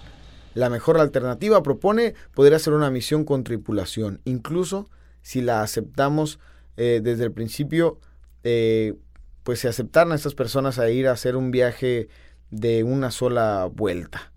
[0.54, 4.90] La mejor alternativa, propone, podría ser una misión con tripulación, incluso
[5.22, 6.40] si la aceptamos
[6.78, 8.00] eh, desde el principio,
[8.44, 8.96] eh,
[9.44, 12.10] pues se aceptaran a estas personas a ir a hacer un viaje
[12.50, 14.32] de una sola vuelta.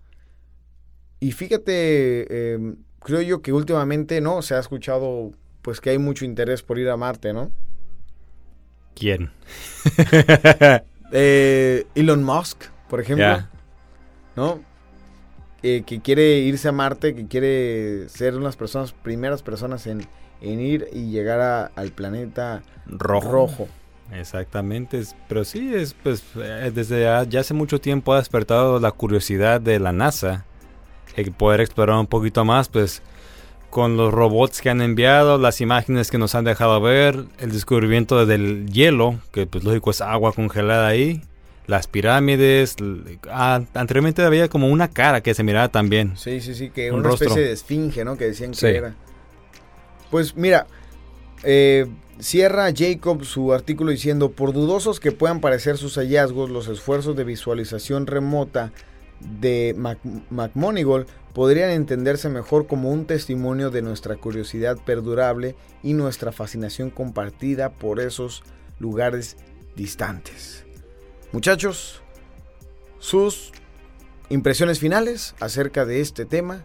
[1.19, 4.41] Y fíjate, em, creo yo que últimamente, ¿no?
[4.41, 5.31] Se ha escuchado
[5.61, 7.51] pues que hay mucho interés por ir a Marte, ¿no?
[8.95, 9.31] ¿Quién?
[11.11, 13.47] Eh, Elon Musk, por ejemplo.
[14.35, 14.59] ¿No?
[15.61, 20.07] Eh, que quiere irse a Marte, que quiere ser unas personas, primeras personas en,
[20.41, 23.69] ir y llegar al planeta rojo.
[24.11, 29.61] Exactamente, pero sí, es pues eh, desde ya, hace mucho tiempo ha despertado la curiosidad
[29.61, 30.45] de la NASA,
[31.15, 33.01] el poder explorar un poquito más, pues
[33.69, 38.25] con los robots que han enviado, las imágenes que nos han dejado ver, el descubrimiento
[38.25, 41.21] del hielo, que pues lógico es agua congelada ahí,
[41.67, 42.75] las pirámides,
[43.29, 46.15] ah, anteriormente había como una cara que se miraba también.
[46.15, 48.17] Sí, sí, sí, que una especie de esfinge, ¿no?
[48.17, 48.95] Que decían que era.
[50.09, 50.67] Pues mira,
[51.43, 51.87] eh,
[52.19, 57.23] cierra Jacob su artículo diciendo, por dudosos que puedan parecer sus hallazgos, los esfuerzos de
[57.23, 58.71] visualización remota
[59.19, 59.99] de Mac
[60.29, 67.73] McMonigal podrían entenderse mejor como un testimonio de nuestra curiosidad perdurable y nuestra fascinación compartida
[67.73, 68.43] por esos
[68.79, 69.37] lugares
[69.75, 70.65] distantes.
[71.31, 72.01] Muchachos,
[72.99, 73.51] sus
[74.29, 76.63] impresiones finales acerca de este tema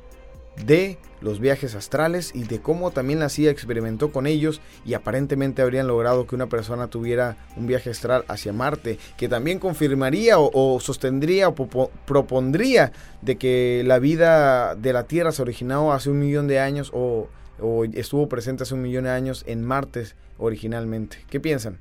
[0.57, 5.63] de los viajes astrales y de cómo también la CIA experimentó con ellos y aparentemente
[5.63, 10.81] habrían logrado que una persona tuviera un viaje astral hacia Marte, que también confirmaría o,
[10.81, 12.93] sostendría o propondría
[13.23, 17.29] de que la vida de la Tierra se originó hace un millón de años o,
[17.61, 20.05] o estuvo presente hace un millón de años en Marte
[20.39, 21.19] originalmente.
[21.29, 21.81] ¿Qué piensan?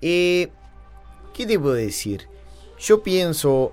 [0.00, 0.48] Eh,
[1.34, 2.28] ¿Qué debo decir?
[2.78, 3.72] Yo pienso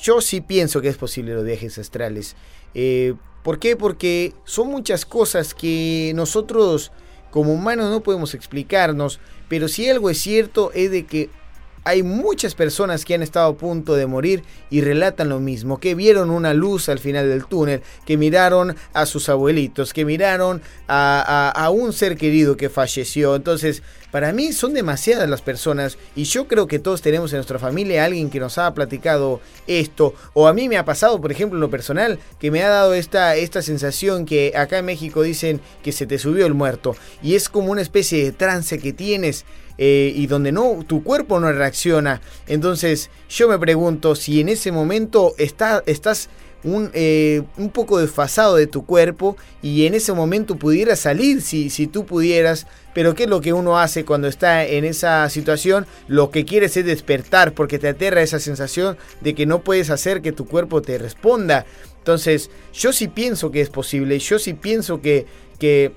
[0.00, 2.36] yo sí pienso que es posible los viajes astrales.
[2.74, 3.76] Eh, ¿Por qué?
[3.76, 6.92] Porque son muchas cosas que nosotros
[7.30, 11.30] como humanos no podemos explicarnos, pero si algo es cierto es de que
[11.84, 15.94] hay muchas personas que han estado a punto de morir y relatan lo mismo, que
[15.94, 21.52] vieron una luz al final del túnel, que miraron a sus abuelitos, que miraron a,
[21.54, 23.36] a, un ser querido que falleció.
[23.36, 27.58] Entonces, para mí son demasiadas las personas y yo creo que todos tenemos en nuestra
[27.58, 30.14] familia alguien que nos ha platicado esto.
[30.32, 32.94] O a mí me ha pasado, por ejemplo, en lo personal, que me ha dado
[32.94, 36.96] esta, esta sensación que acá en México dicen que se te subió el muerto.
[37.22, 39.44] Y es como una especie de trance que tienes
[39.78, 42.20] eh, y donde no, tu cuerpo no reacciona.
[42.46, 46.28] Entonces yo me pregunto si en ese momento está, estás
[46.64, 51.70] un, eh, un, poco desfasado de tu cuerpo y en ese momento pudieras salir si,
[51.70, 52.66] si tú pudieras.
[52.94, 55.86] Pero ¿qué es lo que uno hace cuando está en esa situación?
[56.08, 60.22] Lo que quieres es despertar porque te aterra esa sensación de que no puedes hacer
[60.22, 61.66] que tu cuerpo te responda.
[61.98, 65.26] Entonces yo sí pienso que es posible, yo sí pienso que,
[65.58, 65.92] que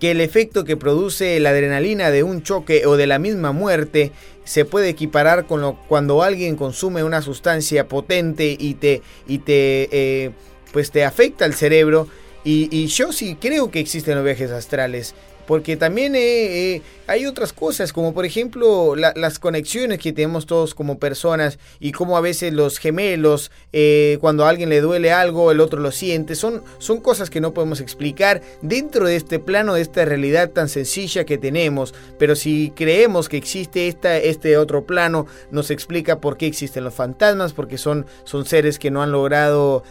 [0.00, 4.12] que el efecto que produce la adrenalina de un choque o de la misma muerte
[4.44, 9.88] se puede equiparar con lo, cuando alguien consume una sustancia potente y te, y te,
[9.90, 10.30] eh,
[10.72, 12.08] pues te afecta el cerebro.
[12.44, 15.14] Y, y, yo sí creo que existen los viajes astrales.
[15.46, 20.74] Porque también eh, eh, hay otras cosas, como por ejemplo las conexiones que tenemos todos
[20.74, 25.52] como personas y como a veces los gemelos, eh, cuando a alguien le duele algo,
[25.52, 26.34] el otro lo siente.
[26.34, 30.68] Son, son cosas que no podemos explicar dentro de este plano, de esta realidad tan
[30.68, 31.94] sencilla que tenemos.
[32.18, 36.94] Pero si creemos que existe esta, este otro plano, nos explica por qué existen los
[36.94, 39.84] fantasmas, porque son, son seres que no han logrado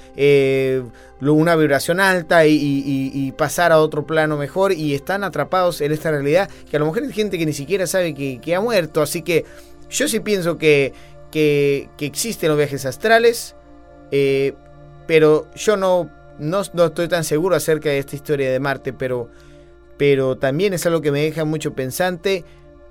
[1.21, 6.49] una vibración alta y, pasar a otro plano mejor y están atrapados en esta realidad
[6.69, 9.01] que a lo mejor hay gente que ni siquiera sabe que, ha muerto.
[9.01, 9.45] Así que
[9.89, 10.93] yo sí pienso que,
[11.31, 13.55] que, existen los viajes astrales,
[14.11, 14.53] eh,
[15.07, 16.09] pero yo no,
[16.39, 19.29] no, no, estoy tan seguro acerca de esta historia de Marte, pero,
[19.97, 22.43] pero también es algo que me deja mucho pensante.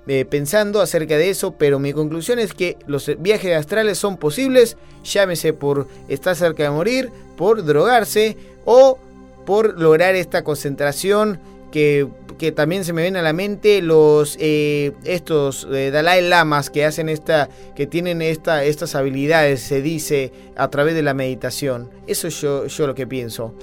[0.07, 4.77] Eh, pensando acerca de eso, pero mi conclusión es que los viajes astrales son posibles,
[5.03, 8.99] llámese por estar cerca de morir, por drogarse o
[9.47, 11.39] por lograr esta concentración
[11.71, 16.69] que, que también se me ven a la mente los eh, estos eh, Dalai Lamas
[16.69, 21.89] que hacen esta que tienen esta, estas habilidades se dice a través de la meditación.
[22.05, 23.55] Eso es yo, yo lo que pienso.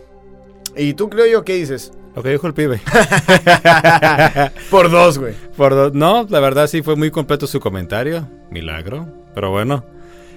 [0.77, 2.81] Y tú creo yo qué dices lo que dijo el pibe.
[4.71, 5.35] Por dos, güey.
[5.57, 5.95] Por dos.
[5.95, 8.29] No, la verdad sí fue muy completo su comentario.
[8.51, 9.07] Milagro.
[9.35, 9.85] Pero bueno.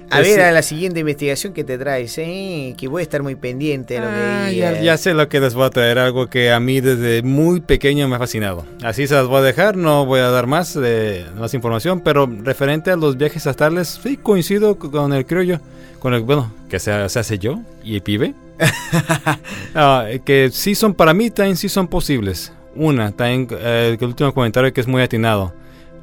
[0.10, 2.76] A ver, a la siguiente investigación que te traes, ¿eh?
[2.78, 5.39] que voy a estar muy pendiente de lo que ah, ya, ya, sé lo que
[5.39, 8.66] les voy a traer, algo que a mí desde muy pequeño me ha fascinado.
[8.84, 12.30] Así se las voy a dejar, no voy a dar más, de, más información, pero
[12.43, 15.60] referente a los viajes astrales, sí coincido con el criollo,
[15.99, 18.34] con el, bueno, que se, se hace yo y el pibe.
[19.78, 22.53] Ah, que sí son, para mí también sí son posibles.
[22.76, 25.53] Una, también eh, el último comentario que es muy atinado.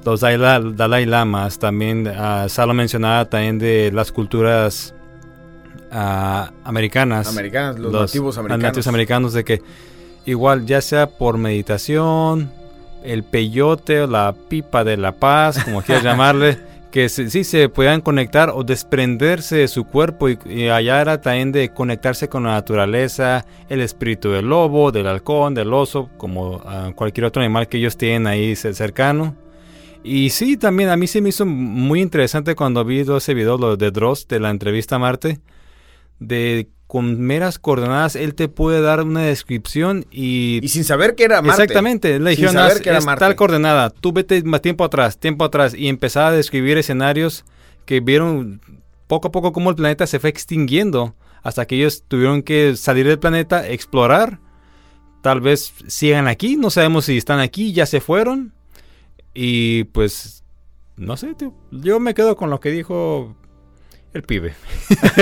[0.05, 4.95] Los Dalai, Lamas también, uh, Salo mencionaba también de las culturas
[5.93, 7.29] uh, americanas.
[7.29, 8.63] Americanas, los, nativos americanos.
[8.63, 9.63] nativos americanos, de que
[10.27, 12.51] igual ya sea por meditación,
[13.05, 18.51] el peyote, la pipa de la paz, como quieras llamarle que sí se puedan conectar
[18.51, 23.81] o desprenderse de su cuerpo y, allá era también de conectarse con la naturaleza, el
[23.81, 28.27] espíritu del lobo, del halcón, del oso, como ah, cualquier otro animal que ellos tienen
[28.27, 29.35] ahí cercano.
[30.05, 33.91] Y sí, también a mí se me hizo muy interesante cuando vi ese video de
[33.91, 35.41] Dross de la entrevista a Marte,
[36.19, 40.61] de con meras coordenadas él te puede dar una descripción y...
[40.63, 41.63] Y sin saber que era Marte.
[41.63, 45.89] Exactamente, le dijeron, que era tal coordenada, tú vete más tiempo atrás, tiempo atrás, y
[45.89, 47.47] empezaba a describir escenarios
[47.87, 48.61] que vieron
[49.07, 53.07] poco a poco cómo el planeta se fue extinguiendo, hasta que ellos tuvieron que salir
[53.07, 54.39] del planeta, explorar,
[55.23, 58.53] tal vez sigan aquí, no sabemos si están aquí, ya se fueron.
[59.35, 60.45] Y pues,
[60.97, 61.35] no sé,
[61.71, 63.37] yo me quedo con lo que dijo
[64.13, 64.55] el pibe.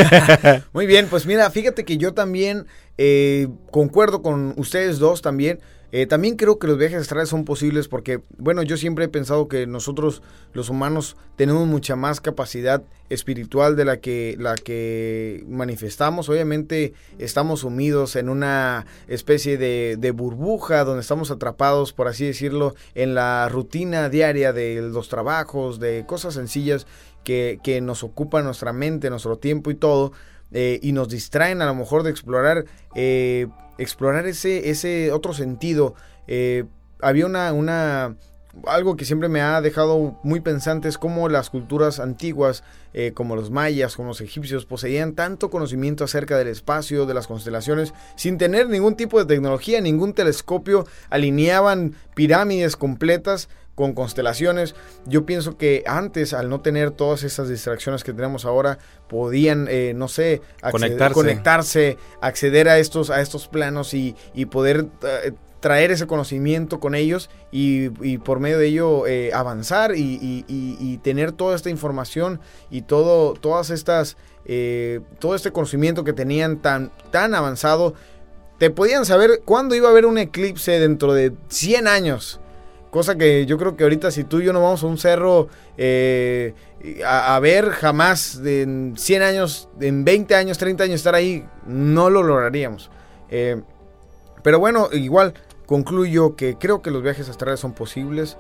[0.72, 2.66] Muy bien, pues mira, fíjate que yo también
[2.98, 5.60] eh, concuerdo con ustedes dos también.
[5.92, 9.48] Eh, también creo que los viajes astrales son posibles porque, bueno, yo siempre he pensado
[9.48, 10.22] que nosotros,
[10.52, 16.28] los humanos, tenemos mucha más capacidad espiritual de la que, la que manifestamos.
[16.28, 22.74] Obviamente estamos sumidos en una especie de, de burbuja donde estamos atrapados, por así decirlo,
[22.94, 26.86] en la rutina diaria de los trabajos, de cosas sencillas
[27.24, 30.12] que, que nos ocupan nuestra mente, nuestro tiempo y todo.
[30.52, 33.46] Eh, y nos distraen a lo mejor de explorar, eh,
[33.78, 35.94] explorar ese, ese otro sentido.
[36.26, 36.64] Eh,
[37.00, 38.16] había una, una,
[38.66, 42.64] algo que siempre me ha dejado muy pensante es cómo las culturas antiguas,
[43.14, 47.94] como los mayas, como los egipcios, poseían tanto conocimiento acerca del espacio, de las constelaciones,
[48.16, 53.48] sin tener ningún tipo de tecnología, ningún telescopio, alineaban pirámides completas
[53.80, 54.74] con constelaciones.
[55.06, 58.78] Yo pienso que antes, al no tener todas esas distracciones que tenemos ahora,
[59.08, 61.96] podían, eh, no sé, conectarse.
[62.20, 64.14] acceder a estos, a estos planos y,
[64.50, 67.88] poder eh, traer ese conocimiento con ellos y,
[68.18, 72.40] por medio de ello eh, avanzar y, tener toda esta información
[72.70, 74.16] y todo, todas estas,
[75.18, 77.94] todo este conocimiento que tenían tan, tan avanzado.
[78.58, 82.40] Te podían saber cuándo iba a haber un eclipse dentro de 100 años.
[82.90, 85.48] Cosa que yo creo que ahorita si tú y yo no vamos a un cerro
[85.78, 86.54] eh,
[87.06, 92.24] a, ver jamás en 100 años, en 20 años, 30 años estar ahí, no lo
[92.24, 92.90] lograríamos.
[93.30, 93.62] Eh,
[94.42, 95.34] pero bueno, igual
[95.70, 98.36] concluyo que creo que los viajes astrales son posibles.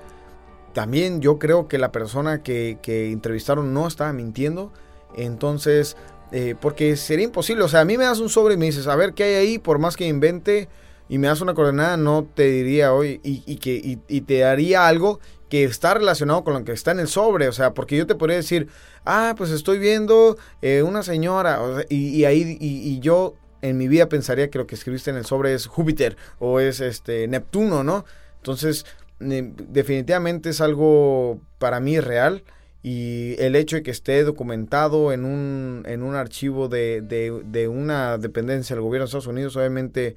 [0.72, 4.72] También yo creo que la persona que, entrevistaron no estaba mintiendo.
[5.14, 5.96] Entonces,
[6.32, 7.62] eh, porque sería imposible.
[7.62, 9.34] O sea, a mí me das un sobre y me dices, a ver qué hay
[9.34, 10.68] ahí, por más que invente
[11.08, 15.20] y me das una coordenada, no te diría hoy y, que y, te daría algo
[15.48, 18.16] que está relacionado con lo que está en el sobre, o sea, porque yo te
[18.16, 18.66] podría decir,
[19.04, 24.50] ah, pues estoy viendo eh, una señora, y, ahí, y, yo en mi vida pensaría
[24.50, 28.04] que lo que escribiste en el sobre es Júpiter o es este Neptuno, ¿no?
[28.36, 28.86] Entonces,
[29.18, 32.42] definitivamente es algo para mí real
[32.82, 37.68] y el hecho de que esté documentado en un, en un archivo de, de, de
[37.68, 40.16] una dependencia del gobierno de Estados Unidos, obviamente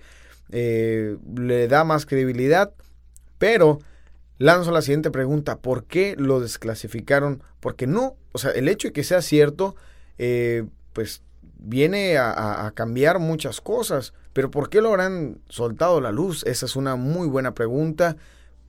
[0.51, 2.71] eh, le da más credibilidad,
[3.37, 3.79] pero
[4.37, 7.43] lanzo la siguiente pregunta, ¿por qué lo desclasificaron?
[7.59, 9.75] Porque no, o sea, el hecho de que sea cierto,
[10.17, 11.21] eh, pues
[11.63, 16.43] viene a, cambiar muchas cosas, pero ¿por qué lo habrán soltado la luz?
[16.45, 18.17] Esa es una muy buena pregunta,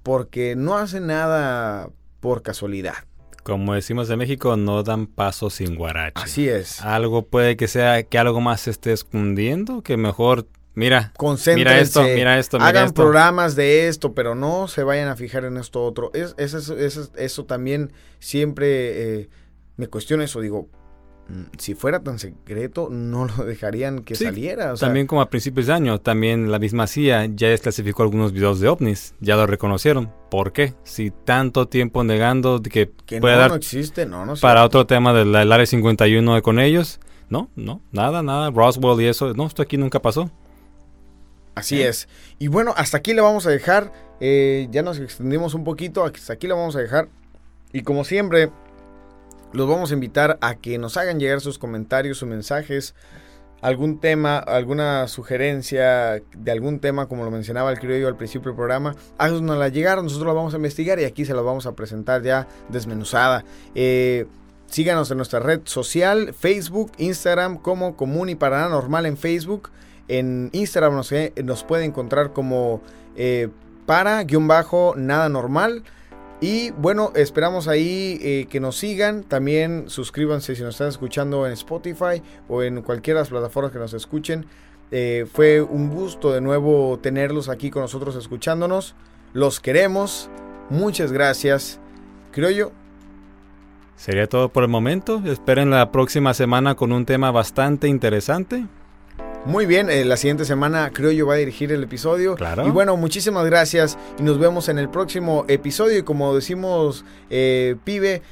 [0.03, 1.91] porque no hace nada
[2.21, 2.95] por casualidad.
[3.43, 6.15] Como decimos en México, no dan paso sin guarache.
[6.15, 6.81] Así es.
[6.81, 11.13] Algo puede que sea que algo más se esté escondiendo, que mejor Mira,
[11.55, 15.45] mira esto, mira esto, mira hagan programas de esto, pero no se vayan a fijar
[15.45, 16.11] en esto otro.
[16.15, 19.29] Es, eso también siempre eh,
[19.77, 20.41] me cuestiona eso.
[20.41, 20.69] Digo,
[21.59, 24.75] si fuera tan secreto, no lo dejarían que saliera.
[24.75, 28.69] también como a principios de año, también la misma CIA ya desclasificó algunos videos de
[28.69, 30.13] ovnis, ya lo reconocieron.
[30.31, 30.75] ¿Por qué?
[30.85, 34.87] Si tanto tiempo negando que, que puede no, dar no existe, no, no para otro
[34.87, 39.63] tema del área 51 con ellos, no, no, nada, nada, Roswell y eso, no, esto
[39.63, 40.31] aquí nunca pasó.
[41.55, 42.09] Así es.
[42.39, 43.93] Y bueno, hasta aquí le vamos a dejar.
[44.21, 46.05] Eh, ya nos extendimos un poquito.
[46.05, 47.09] Hasta aquí le vamos a dejar.
[47.73, 48.51] Y como siempre,
[49.55, 52.95] los vamos a invitar a que nos hagan llegar sus comentarios, sus mensajes,
[53.63, 58.57] algún tema, alguna sugerencia de algún tema, como lo mencionaba el criollo al principio del
[58.57, 62.23] programa, la llegar, nosotros la vamos a investigar y aquí se la vamos a presentar
[62.23, 63.45] ya desmenuzada.
[63.77, 64.27] Eh,
[64.67, 69.71] síganos en nuestra red social, Facebook, Instagram, como Común y Paranormal en Facebook.
[70.09, 71.11] En Instagram nos,
[71.45, 72.83] nos puede encontrar como
[73.17, 73.49] eh,
[73.87, 75.85] para-nada normal.
[76.41, 79.23] Y bueno, esperamos ahí eh, que nos sigan.
[79.23, 83.79] También suscríbanse si nos están escuchando en Spotify o en cualquiera de las plataformas que
[83.79, 84.47] nos escuchen.
[84.91, 88.95] Eh, fue un gusto de nuevo tenerlos aquí con nosotros escuchándonos.
[89.33, 90.29] Los queremos.
[90.71, 91.81] Muchas gracias.
[92.31, 92.73] Creo yo.
[93.97, 95.23] Sería todo por el momento.
[95.25, 98.67] Esperen la próxima semana con un tema bastante interesante.
[99.47, 102.35] Muy bien, eh, la siguiente semana creo yo va a dirigir el episodio.
[102.35, 102.67] Claro.
[102.67, 105.99] Y bueno, muchísimas gracias y nos vemos en el próximo episodio.
[105.99, 108.23] Y como decimos, eh, pibe,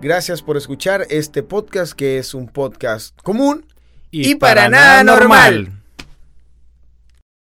[0.00, 3.64] gracias por escuchar este podcast que es un podcast común
[4.10, 5.75] y, para, nada normal.